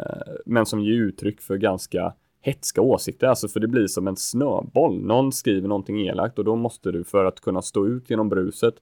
eh 0.00 0.34
men 0.46 0.66
som 0.66 0.80
ger 0.80 0.94
uttryck 0.94 1.40
för 1.40 1.56
ganska 1.56 2.14
hetska 2.40 2.80
åsikter, 2.80 3.26
alltså 3.26 3.48
för 3.48 3.60
det 3.60 3.68
blir 3.68 3.86
som 3.86 4.08
en 4.08 4.16
snöboll. 4.16 5.06
Någon 5.06 5.32
skriver 5.32 5.68
någonting 5.68 6.06
elakt 6.06 6.38
och 6.38 6.44
då 6.44 6.56
måste 6.56 6.92
du 6.92 7.04
för 7.04 7.24
att 7.24 7.40
kunna 7.40 7.62
stå 7.62 7.86
ut 7.86 8.10
genom 8.10 8.28
bruset 8.28 8.74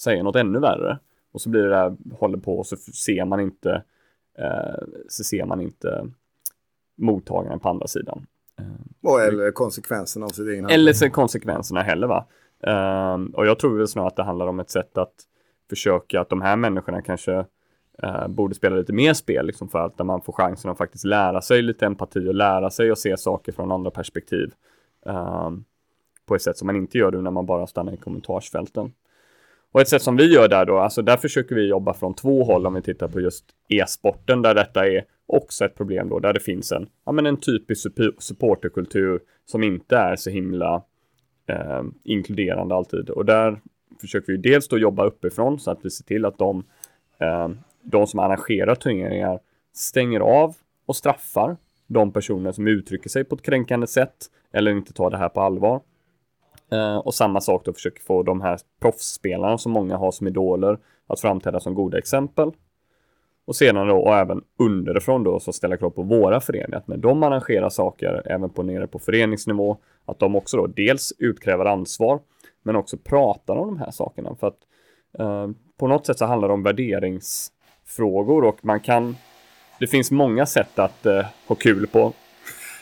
säga 0.00 0.22
något 0.22 0.36
ännu 0.36 0.58
värre. 0.58 0.98
Och 1.32 1.40
så 1.40 1.50
blir 1.50 1.62
det 1.62 1.68
där, 1.68 1.96
håller 2.18 2.38
på 2.38 2.58
och 2.58 2.66
så 2.66 2.76
ser 2.76 3.24
man 3.24 3.40
inte, 3.40 3.82
eh, 4.38 4.84
så 5.08 5.24
ser 5.24 5.44
man 5.44 5.60
inte 5.60 6.10
mottagaren 6.96 7.60
på 7.60 7.68
andra 7.68 7.86
sidan. 7.86 8.26
Och 9.02 9.20
eller 9.20 9.50
konsekvenserna 9.50 10.26
av 10.26 10.30
sitt 10.30 10.48
egen 10.48 10.70
Eller 10.70 11.08
konsekvenserna 11.08 11.82
heller 11.82 12.06
va. 12.06 12.26
Um, 12.62 13.26
och 13.26 13.46
jag 13.46 13.58
tror 13.58 13.78
väl 13.78 13.88
snarare 13.88 14.08
att 14.08 14.16
det 14.16 14.22
handlar 14.22 14.46
om 14.46 14.60
ett 14.60 14.70
sätt 14.70 14.98
att 14.98 15.14
försöka 15.70 16.20
att 16.20 16.28
de 16.28 16.42
här 16.42 16.56
människorna 16.56 17.02
kanske 17.02 17.44
eh, 18.02 18.28
borde 18.28 18.54
spela 18.54 18.76
lite 18.76 18.92
mer 18.92 19.14
spel 19.14 19.46
liksom 19.46 19.68
för 19.68 19.78
att 19.78 19.96
där 19.96 20.04
man 20.04 20.22
får 20.22 20.32
chansen 20.32 20.70
att 20.70 20.78
faktiskt 20.78 21.04
lära 21.04 21.40
sig 21.40 21.62
lite 21.62 21.86
empati 21.86 22.28
och 22.28 22.34
lära 22.34 22.70
sig 22.70 22.90
att 22.90 22.98
se 22.98 23.16
saker 23.16 23.52
från 23.52 23.72
andra 23.72 23.90
perspektiv. 23.90 24.52
Eh, 25.06 25.50
på 26.26 26.34
ett 26.34 26.42
sätt 26.42 26.56
som 26.56 26.66
man 26.66 26.76
inte 26.76 26.98
gör 26.98 27.12
när 27.12 27.30
man 27.30 27.46
bara 27.46 27.66
stannar 27.66 27.92
i 27.92 27.96
kommentarsfälten. 27.96 28.92
Och 29.72 29.80
ett 29.80 29.88
sätt 29.88 30.02
som 30.02 30.16
vi 30.16 30.34
gör 30.34 30.48
där 30.48 30.64
då, 30.64 30.78
alltså 30.78 31.02
där 31.02 31.16
försöker 31.16 31.54
vi 31.54 31.68
jobba 31.68 31.94
från 31.94 32.14
två 32.14 32.44
håll 32.44 32.66
om 32.66 32.74
vi 32.74 32.82
tittar 32.82 33.08
på 33.08 33.20
just 33.20 33.44
e-sporten 33.68 34.42
där 34.42 34.54
detta 34.54 34.86
är 34.86 35.04
också 35.34 35.64
ett 35.64 35.74
problem 35.74 36.08
då, 36.08 36.18
där 36.18 36.32
det 36.32 36.40
finns 36.40 36.72
en, 36.72 36.88
ja 37.04 37.12
men 37.12 37.26
en 37.26 37.36
typisk 37.36 37.86
supporterkultur 38.18 39.20
som 39.44 39.62
inte 39.62 39.96
är 39.96 40.16
så 40.16 40.30
himla 40.30 40.82
eh, 41.46 41.82
inkluderande 42.04 42.74
alltid. 42.74 43.10
Och 43.10 43.24
där 43.24 43.60
försöker 44.00 44.32
vi 44.32 44.38
dels 44.38 44.68
då 44.68 44.78
jobba 44.78 45.04
uppifrån 45.04 45.60
så 45.60 45.70
att 45.70 45.78
vi 45.82 45.90
ser 45.90 46.04
till 46.04 46.24
att 46.24 46.38
de, 46.38 46.64
eh, 47.18 47.48
de 47.82 48.06
som 48.06 48.20
arrangerar 48.20 48.74
turneringar 48.74 49.40
stänger 49.72 50.20
av 50.20 50.56
och 50.86 50.96
straffar 50.96 51.56
de 51.86 52.12
personer 52.12 52.52
som 52.52 52.68
uttrycker 52.68 53.10
sig 53.10 53.24
på 53.24 53.34
ett 53.34 53.42
kränkande 53.42 53.86
sätt 53.86 54.16
eller 54.52 54.70
inte 54.70 54.92
tar 54.92 55.10
det 55.10 55.16
här 55.16 55.28
på 55.28 55.40
allvar. 55.40 55.80
Eh, 56.72 56.96
och 56.96 57.14
samma 57.14 57.40
sak 57.40 57.64
då 57.64 57.72
försöker 57.72 58.02
få 58.02 58.22
de 58.22 58.40
här 58.40 58.58
proffsspelarna 58.80 59.58
som 59.58 59.72
många 59.72 59.96
har 59.96 60.10
som 60.10 60.26
idoler 60.26 60.78
att 61.06 61.20
framträda 61.20 61.60
som 61.60 61.74
goda 61.74 61.98
exempel. 61.98 62.50
Och 63.50 63.56
sedan 63.56 63.88
då, 63.88 63.96
och 63.96 64.16
även 64.16 64.40
underifrån 64.58 65.24
då, 65.24 65.40
så 65.40 65.52
ställa 65.52 65.76
krav 65.76 65.90
på 65.90 66.02
våra 66.02 66.40
föreningar. 66.40 66.78
Att 66.78 66.88
när 66.88 66.96
de 66.96 67.22
arrangerar 67.22 67.68
saker, 67.68 68.22
även 68.26 68.50
på 68.50 68.62
nere 68.62 68.86
på 68.86 68.98
föreningsnivå, 68.98 69.76
att 70.06 70.18
de 70.18 70.36
också 70.36 70.56
då 70.56 70.66
dels 70.66 71.12
utkräver 71.18 71.64
ansvar, 71.64 72.20
men 72.62 72.76
också 72.76 72.96
pratar 72.96 73.56
om 73.56 73.66
de 73.66 73.78
här 73.78 73.90
sakerna. 73.90 74.36
För 74.40 74.46
att 74.46 74.58
eh, 75.18 75.48
på 75.78 75.86
något 75.86 76.06
sätt 76.06 76.18
så 76.18 76.24
handlar 76.26 76.48
det 76.48 76.54
om 76.54 76.62
värderingsfrågor 76.62 78.44
och 78.44 78.58
man 78.62 78.80
kan, 78.80 79.16
det 79.80 79.86
finns 79.86 80.10
många 80.10 80.46
sätt 80.46 80.78
att 80.78 81.06
eh, 81.06 81.24
ha 81.48 81.56
kul 81.56 81.86
på. 81.86 82.12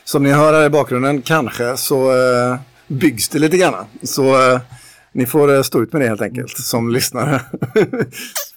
Som 0.05 0.23
ni 0.23 0.33
hör 0.33 0.53
här 0.53 0.67
i 0.67 0.71
bakgrunden 0.71 1.23
kanske 1.23 1.77
så 1.77 2.11
eh, 2.11 2.57
byggs 2.87 3.29
det 3.29 3.39
lite 3.39 3.57
grann. 3.57 3.85
Så 4.03 4.53
eh, 4.53 4.61
ni 5.13 5.27
får 5.27 5.55
eh, 5.55 5.63
stå 5.63 5.83
ut 5.83 5.93
med 5.93 6.03
det 6.03 6.09
helt 6.09 6.23
enkelt 6.23 6.51
som 6.51 6.91
lyssnare. 6.91 7.41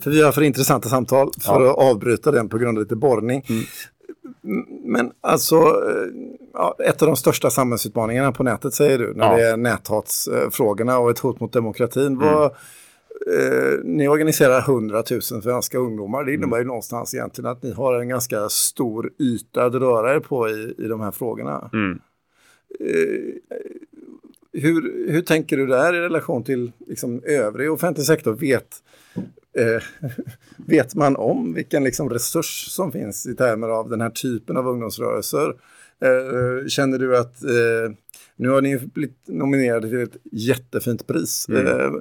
för 0.00 0.10
vi 0.10 0.22
har 0.22 0.32
för 0.32 0.42
intressanta 0.42 0.88
samtal 0.88 1.30
för 1.40 1.64
ja. 1.64 1.70
att 1.70 1.78
avbryta 1.78 2.30
den 2.30 2.48
på 2.48 2.58
grund 2.58 2.78
av 2.78 2.82
lite 2.82 2.96
borrning. 2.96 3.44
Mm. 3.48 3.64
Men 4.84 5.12
alltså, 5.20 5.56
eh, 5.56 6.06
ja, 6.52 6.76
ett 6.84 7.02
av 7.02 7.08
de 7.08 7.16
största 7.16 7.50
samhällsutmaningarna 7.50 8.32
på 8.32 8.42
nätet 8.42 8.74
säger 8.74 8.98
du, 8.98 9.14
när 9.14 9.26
ja. 9.26 9.36
det 9.36 9.50
är 9.50 9.56
näthatsfrågorna 9.56 10.98
och 10.98 11.10
ett 11.10 11.18
hot 11.18 11.40
mot 11.40 11.52
demokratin. 11.52 12.06
Mm. 12.06 12.18
Vad, 12.18 12.44
eh, 12.44 13.78
ni 13.84 14.08
organiserar 14.08 14.60
100 14.60 15.02
000 15.10 15.22
svenska 15.22 15.78
ungdomar. 15.78 16.24
Det 16.24 16.34
innebär 16.34 16.56
mm. 16.56 16.60
ju 16.60 16.66
någonstans 16.66 17.14
egentligen 17.14 17.50
att 17.50 17.62
ni 17.62 17.72
har 17.72 18.00
en 18.00 18.08
ganska 18.08 18.48
stor 18.48 19.10
yta 19.18 19.64
att 19.64 19.74
röra 19.74 20.14
er 20.14 20.20
på 20.20 20.48
i, 20.48 20.74
i 20.78 20.88
de 20.88 21.00
här 21.00 21.10
frågorna. 21.10 21.70
Mm. 21.72 22.00
Eh, 22.80 23.56
hur, 24.52 25.10
hur 25.12 25.22
tänker 25.22 25.56
du 25.56 25.66
där 25.66 25.94
i 25.94 26.00
relation 26.00 26.44
till 26.44 26.72
liksom, 26.86 27.22
övrig 27.24 27.72
offentlig 27.72 28.06
sektor? 28.06 28.32
Vet, 28.32 28.68
eh, 29.58 29.82
vet 30.66 30.94
man 30.94 31.16
om 31.16 31.54
vilken 31.54 31.84
liksom, 31.84 32.10
resurs 32.10 32.66
som 32.68 32.92
finns 32.92 33.26
i 33.26 33.34
termer 33.34 33.68
av 33.68 33.90
den 33.90 34.00
här 34.00 34.10
typen 34.10 34.56
av 34.56 34.68
ungdomsrörelser? 34.68 35.54
Eh, 36.02 36.66
känner 36.68 36.98
du 36.98 37.16
att 37.16 37.44
eh, 37.44 37.96
nu 38.36 38.48
har 38.48 38.62
ni 38.62 38.78
blivit 38.78 39.28
nominerade 39.28 39.88
till 39.88 40.02
ett 40.02 40.16
jättefint 40.32 41.06
pris. 41.06 41.46
Mm. 41.48 41.66
Eh, 41.66 41.92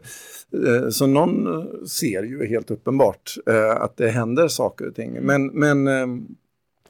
eh, 0.73 0.89
så 0.89 1.07
någon 1.07 1.67
ser 1.87 2.23
ju 2.23 2.45
helt 2.45 2.71
uppenbart 2.71 3.35
att 3.77 3.97
det 3.97 4.09
händer 4.09 4.47
saker 4.47 4.87
och 4.87 4.95
ting. 4.95 5.17
Men, 5.21 5.47
men, 5.47 5.89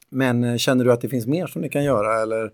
men 0.10 0.60
känner 0.60 0.86
du 0.86 0.92
att 0.92 1.02
det 1.02 1.10
finns 1.10 1.28
mer 1.28 1.48
som 1.48 1.62
ni 1.62 1.70
kan 1.70 1.84
göra 1.84 2.22
eller 2.22 2.52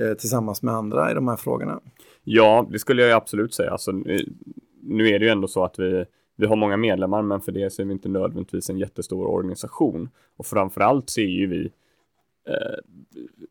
Eh, 0.00 0.14
tillsammans 0.14 0.62
med 0.62 0.74
andra 0.74 1.10
i 1.10 1.14
de 1.14 1.28
här 1.28 1.36
frågorna? 1.36 1.80
Ja, 2.24 2.68
det 2.70 2.78
skulle 2.78 3.02
jag 3.02 3.12
absolut 3.12 3.54
säga. 3.54 3.70
Alltså, 3.70 3.92
nu 4.82 5.08
är 5.08 5.18
det 5.18 5.24
ju 5.24 5.30
ändå 5.30 5.48
så 5.48 5.64
att 5.64 5.78
vi, 5.78 6.04
vi 6.36 6.46
har 6.46 6.56
många 6.56 6.76
medlemmar, 6.76 7.22
men 7.22 7.40
för 7.40 7.52
det 7.52 7.72
så 7.72 7.82
är 7.82 7.86
vi 7.86 7.92
inte 7.92 8.08
nödvändigtvis 8.08 8.70
en 8.70 8.78
jättestor 8.78 9.26
organisation. 9.26 10.08
Och 10.36 10.46
framförallt 10.46 11.10
så 11.10 11.20
är 11.20 11.24
ju 11.24 11.46
vi 11.46 11.70
eh, 12.48 12.78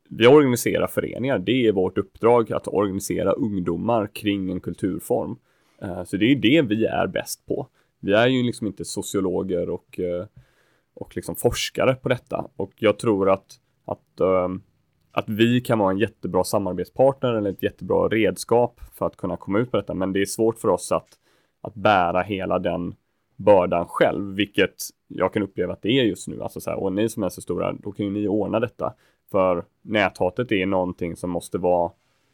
vi 0.08 0.26
organiserar 0.26 0.86
föreningar. 0.86 1.38
Det 1.38 1.66
är 1.66 1.72
vårt 1.72 1.98
uppdrag 1.98 2.52
att 2.52 2.68
organisera 2.68 3.32
ungdomar 3.32 4.06
kring 4.06 4.50
en 4.50 4.60
kulturform. 4.60 5.36
Eh, 5.82 6.04
så 6.04 6.16
det 6.16 6.24
är 6.24 6.36
det 6.36 6.62
vi 6.62 6.84
är 6.84 7.06
bäst 7.06 7.46
på. 7.46 7.68
Vi 8.00 8.12
är 8.12 8.26
ju 8.26 8.42
liksom 8.42 8.66
inte 8.66 8.84
sociologer 8.84 9.70
och, 9.70 10.00
eh, 10.00 10.26
och 10.94 11.16
liksom 11.16 11.36
forskare 11.36 11.94
på 11.94 12.08
detta. 12.08 12.48
Och 12.56 12.72
jag 12.76 12.98
tror 12.98 13.30
att, 13.30 13.60
att 13.84 14.20
eh, 14.20 14.48
att 15.16 15.28
vi 15.28 15.60
kan 15.60 15.78
vara 15.78 15.90
en 15.90 15.98
jättebra 15.98 16.44
samarbetspartner 16.44 17.34
eller 17.34 17.50
ett 17.50 17.62
jättebra 17.62 18.08
redskap 18.08 18.80
för 18.94 19.06
att 19.06 19.16
kunna 19.16 19.36
komma 19.36 19.58
ut 19.58 19.70
på 19.70 19.76
detta. 19.76 19.94
Men 19.94 20.12
det 20.12 20.20
är 20.20 20.26
svårt 20.26 20.58
för 20.58 20.68
oss 20.68 20.92
att, 20.92 21.08
att 21.60 21.74
bära 21.74 22.22
hela 22.22 22.58
den 22.58 22.94
bördan 23.36 23.86
själv, 23.88 24.34
vilket 24.34 24.74
jag 25.08 25.32
kan 25.32 25.42
uppleva 25.42 25.72
att 25.72 25.82
det 25.82 25.98
är 25.98 26.04
just 26.04 26.28
nu. 26.28 26.42
Alltså 26.42 26.60
så 26.60 26.70
här, 26.70 26.78
och 26.78 26.92
ni 26.92 27.08
som 27.08 27.22
är 27.22 27.28
så 27.28 27.40
stora, 27.40 27.72
då 27.72 27.92
kan 27.92 28.06
ju 28.06 28.12
ni 28.12 28.28
ordna 28.28 28.60
detta. 28.60 28.94
För 29.30 29.64
näthatet 29.82 30.52
är 30.52 30.66
någonting 30.66 31.16
som 31.16 31.30
måste 31.30 31.58
vara 31.58 31.90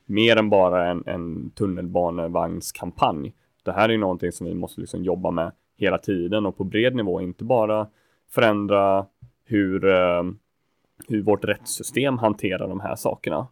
mer 0.07 0.37
än 0.37 0.51
bara 0.51 0.90
en, 0.90 1.03
en 1.07 1.51
tunnelbanevagnskampanj. 1.51 3.35
Det 3.62 3.73
här 3.73 3.88
är 3.88 3.99
någonting 3.99 4.33
som 4.33 4.47
vi 4.47 4.55
måste 4.55 4.81
liksom 4.81 5.05
jobba 5.05 5.31
med 5.31 5.53
hela 5.77 5.99
tiden 5.99 6.47
och 6.47 6.57
på 6.57 6.64
bred 6.64 6.97
nivå, 6.97 7.21
inte 7.21 7.45
bara 7.45 7.87
förändra 8.31 9.07
hur 9.45 9.85
eh, 9.85 10.23
hur 11.09 11.22
vårt 11.22 11.44
rättssystem 11.44 12.18
hanterar 12.18 12.68
de 12.68 12.81
här 12.81 12.96
sakerna. 12.96 13.46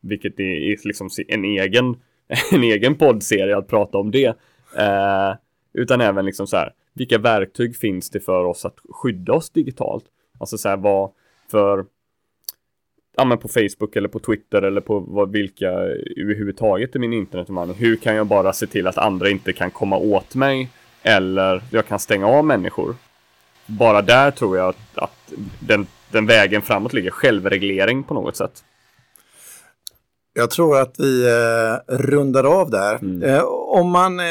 Vilket 0.00 0.40
är 0.40 0.86
liksom 0.86 1.08
en 1.28 1.44
egen, 1.44 1.96
en 2.52 2.62
egen 2.62 2.94
poddserie 2.94 3.56
att 3.56 3.68
prata 3.68 3.98
om 3.98 4.10
det. 4.10 4.36
Eh, 4.78 5.34
utan 5.72 6.00
även 6.00 6.24
liksom 6.24 6.46
så 6.46 6.56
här, 6.56 6.72
vilka 6.94 7.18
verktyg 7.18 7.76
finns 7.76 8.10
det 8.10 8.20
för 8.20 8.44
oss 8.44 8.64
att 8.64 8.78
skydda 8.90 9.32
oss 9.32 9.50
digitalt? 9.50 10.04
Alltså 10.38 10.58
så 10.58 10.68
här, 10.68 10.76
vad 10.76 11.10
för, 11.50 11.84
ja 13.16 13.24
men 13.24 13.38
på 13.38 13.48
Facebook 13.48 13.96
eller 13.96 14.08
på 14.08 14.18
Twitter 14.18 14.62
eller 14.62 14.80
på 14.80 14.98
vad, 14.98 15.32
vilka 15.32 15.70
överhuvudtaget 16.16 16.96
i 16.96 16.98
min 16.98 17.12
internetumhandling. 17.12 17.78
Hur 17.78 17.96
kan 17.96 18.14
jag 18.14 18.26
bara 18.26 18.52
se 18.52 18.66
till 18.66 18.86
att 18.86 18.98
andra 18.98 19.30
inte 19.30 19.52
kan 19.52 19.70
komma 19.70 19.96
åt 19.96 20.34
mig? 20.34 20.68
Eller 21.02 21.62
jag 21.70 21.86
kan 21.86 21.98
stänga 21.98 22.26
av 22.26 22.44
människor. 22.44 22.94
Bara 23.66 24.02
där 24.02 24.30
tror 24.30 24.56
jag 24.56 24.68
att, 24.68 24.98
att 24.98 25.32
den 25.60 25.86
den 26.10 26.26
vägen 26.26 26.62
framåt 26.62 26.92
ligger, 26.92 27.10
självreglering 27.10 28.02
på 28.02 28.14
något 28.14 28.36
sätt. 28.36 28.64
Jag 30.38 30.50
tror 30.50 30.78
att 30.80 30.94
vi 30.98 31.24
eh, 31.26 31.76
rundar 31.96 32.44
av 32.44 32.70
där. 32.70 32.94
Mm. 32.94 33.22
Eh, 33.22 33.44
om 33.68 33.90
man 33.90 34.20
eh, 34.20 34.26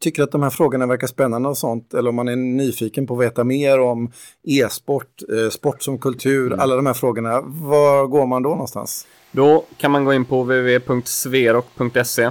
tycker 0.00 0.22
att 0.22 0.32
de 0.32 0.42
här 0.42 0.50
frågorna 0.50 0.86
verkar 0.86 1.06
spännande 1.06 1.48
och 1.48 1.58
sånt, 1.58 1.94
eller 1.94 2.08
om 2.08 2.16
man 2.16 2.28
är 2.28 2.36
nyfiken 2.36 3.06
på 3.06 3.14
att 3.14 3.20
veta 3.20 3.44
mer 3.44 3.80
om 3.80 4.12
e-sport, 4.42 5.22
eh, 5.32 5.50
sport 5.50 5.82
som 5.82 5.98
kultur, 5.98 6.46
mm. 6.46 6.60
alla 6.60 6.76
de 6.76 6.86
här 6.86 6.94
frågorna, 6.94 7.40
var 7.44 8.06
går 8.06 8.26
man 8.26 8.42
då 8.42 8.50
någonstans? 8.50 9.06
Då 9.32 9.64
kan 9.76 9.90
man 9.90 10.04
gå 10.04 10.14
in 10.14 10.24
på 10.24 10.42
www.sverok.se 10.42 12.22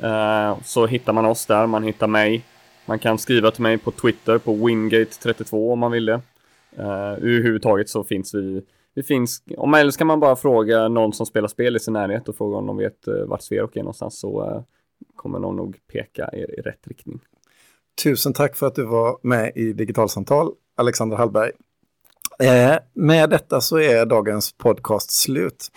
eh, 0.00 0.56
så 0.64 0.86
hittar 0.86 1.12
man 1.12 1.26
oss 1.26 1.46
där, 1.46 1.66
man 1.66 1.82
hittar 1.82 2.06
mig. 2.06 2.44
Man 2.86 2.98
kan 2.98 3.18
skriva 3.18 3.50
till 3.50 3.62
mig 3.62 3.78
på 3.78 3.90
Twitter 3.90 4.38
på 4.38 4.54
Wingate32 4.54 5.72
om 5.72 5.78
man 5.78 5.92
vill 5.92 6.06
det. 6.06 6.20
Uh, 6.78 7.12
överhuvudtaget 7.12 7.88
så 7.88 8.04
finns 8.04 8.34
vi, 8.34 8.62
vi 8.94 9.02
finns, 9.02 9.42
om 9.56 9.74
eller 9.74 9.92
kan 9.92 10.06
man 10.06 10.20
bara 10.20 10.36
fråga 10.36 10.88
någon 10.88 11.12
som 11.12 11.26
spelar 11.26 11.48
spel 11.48 11.76
i 11.76 11.80
sin 11.80 11.92
närhet 11.92 12.28
och 12.28 12.36
fråga 12.36 12.56
om 12.56 12.66
de 12.66 12.76
vet 12.76 13.08
uh, 13.08 13.24
vart 13.24 13.42
Sverok 13.42 13.76
är 13.76 13.80
någonstans 13.80 14.20
så 14.20 14.50
uh, 14.50 14.62
kommer 15.16 15.38
någon 15.38 15.56
nog 15.56 15.76
peka 15.92 16.30
er 16.32 16.58
i 16.58 16.60
rätt 16.60 16.86
riktning. 16.86 17.20
Tusen 18.04 18.32
tack 18.32 18.56
för 18.56 18.66
att 18.66 18.74
du 18.74 18.84
var 18.84 19.18
med 19.22 19.52
i 19.54 19.72
Digitalsamtal, 19.72 20.52
Alexander 20.76 21.16
Hallberg. 21.16 21.50
Eh, 22.42 22.76
med 22.94 23.30
detta 23.30 23.60
så 23.60 23.78
är 23.78 24.06
dagens 24.06 24.52
podcast 24.52 25.10
slut. 25.10 25.68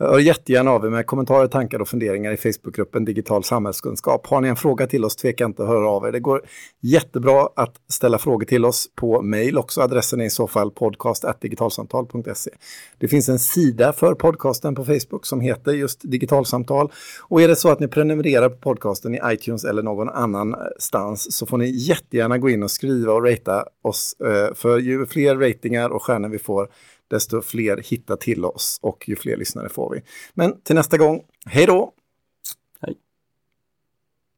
Hör 0.00 0.18
jättegärna 0.18 0.70
av 0.70 0.84
er 0.84 0.90
med 0.90 1.06
kommentarer, 1.06 1.46
tankar 1.46 1.80
och 1.80 1.88
funderingar 1.88 2.32
i 2.32 2.36
Facebookgruppen 2.36 3.04
Digital 3.04 3.44
samhällskunskap. 3.44 4.26
Har 4.26 4.40
ni 4.40 4.48
en 4.48 4.56
fråga 4.56 4.86
till 4.86 5.04
oss, 5.04 5.16
tveka 5.16 5.44
inte 5.44 5.62
att 5.62 5.68
höra 5.68 5.88
av 5.88 6.06
er. 6.06 6.12
Det 6.12 6.20
går 6.20 6.42
jättebra 6.80 7.48
att 7.56 7.74
ställa 7.88 8.18
frågor 8.18 8.46
till 8.46 8.64
oss 8.64 8.86
på 8.94 9.22
mejl 9.22 9.58
också. 9.58 9.80
Adressen 9.80 10.20
är 10.20 10.24
i 10.24 10.30
så 10.30 10.46
fall 10.46 10.70
podcast.digitalsamtal.se. 10.70 12.50
Det 12.98 13.08
finns 13.08 13.28
en 13.28 13.38
sida 13.38 13.92
för 13.92 14.14
podcasten 14.14 14.74
på 14.74 14.84
Facebook 14.84 15.26
som 15.26 15.40
heter 15.40 15.72
just 15.72 16.00
Digitalsamtal. 16.10 16.92
Och 17.28 17.42
är 17.42 17.48
det 17.48 17.56
så 17.56 17.68
att 17.68 17.80
ni 17.80 17.88
prenumererar 17.88 18.48
på 18.48 18.56
podcasten 18.56 19.14
i 19.14 19.20
iTunes 19.24 19.64
eller 19.64 19.82
någon 19.82 20.08
annanstans 20.08 21.36
så 21.36 21.46
får 21.46 21.58
ni 21.58 21.70
jättegärna 21.70 22.38
gå 22.38 22.50
in 22.50 22.62
och 22.62 22.70
skriva 22.70 23.12
och 23.12 23.24
ratea 23.24 23.64
oss. 23.82 24.16
Eh, 24.20 24.54
för 24.54 24.78
ju 24.78 25.06
fler 25.06 25.36
ratingar 25.36 25.90
och 25.90 26.02
stjärnor 26.02 26.28
vi 26.28 26.38
får 26.38 26.68
desto 27.08 27.42
fler 27.42 27.76
hittar 27.76 28.16
till 28.16 28.44
oss 28.44 28.78
och 28.82 29.08
ju 29.08 29.16
fler 29.16 29.36
lyssnare 29.36 29.68
får 29.68 29.94
vi. 29.94 30.02
Men 30.34 30.60
till 30.60 30.74
nästa 30.74 30.98
gång, 30.98 31.22
hej 31.46 31.66
då! 31.66 31.92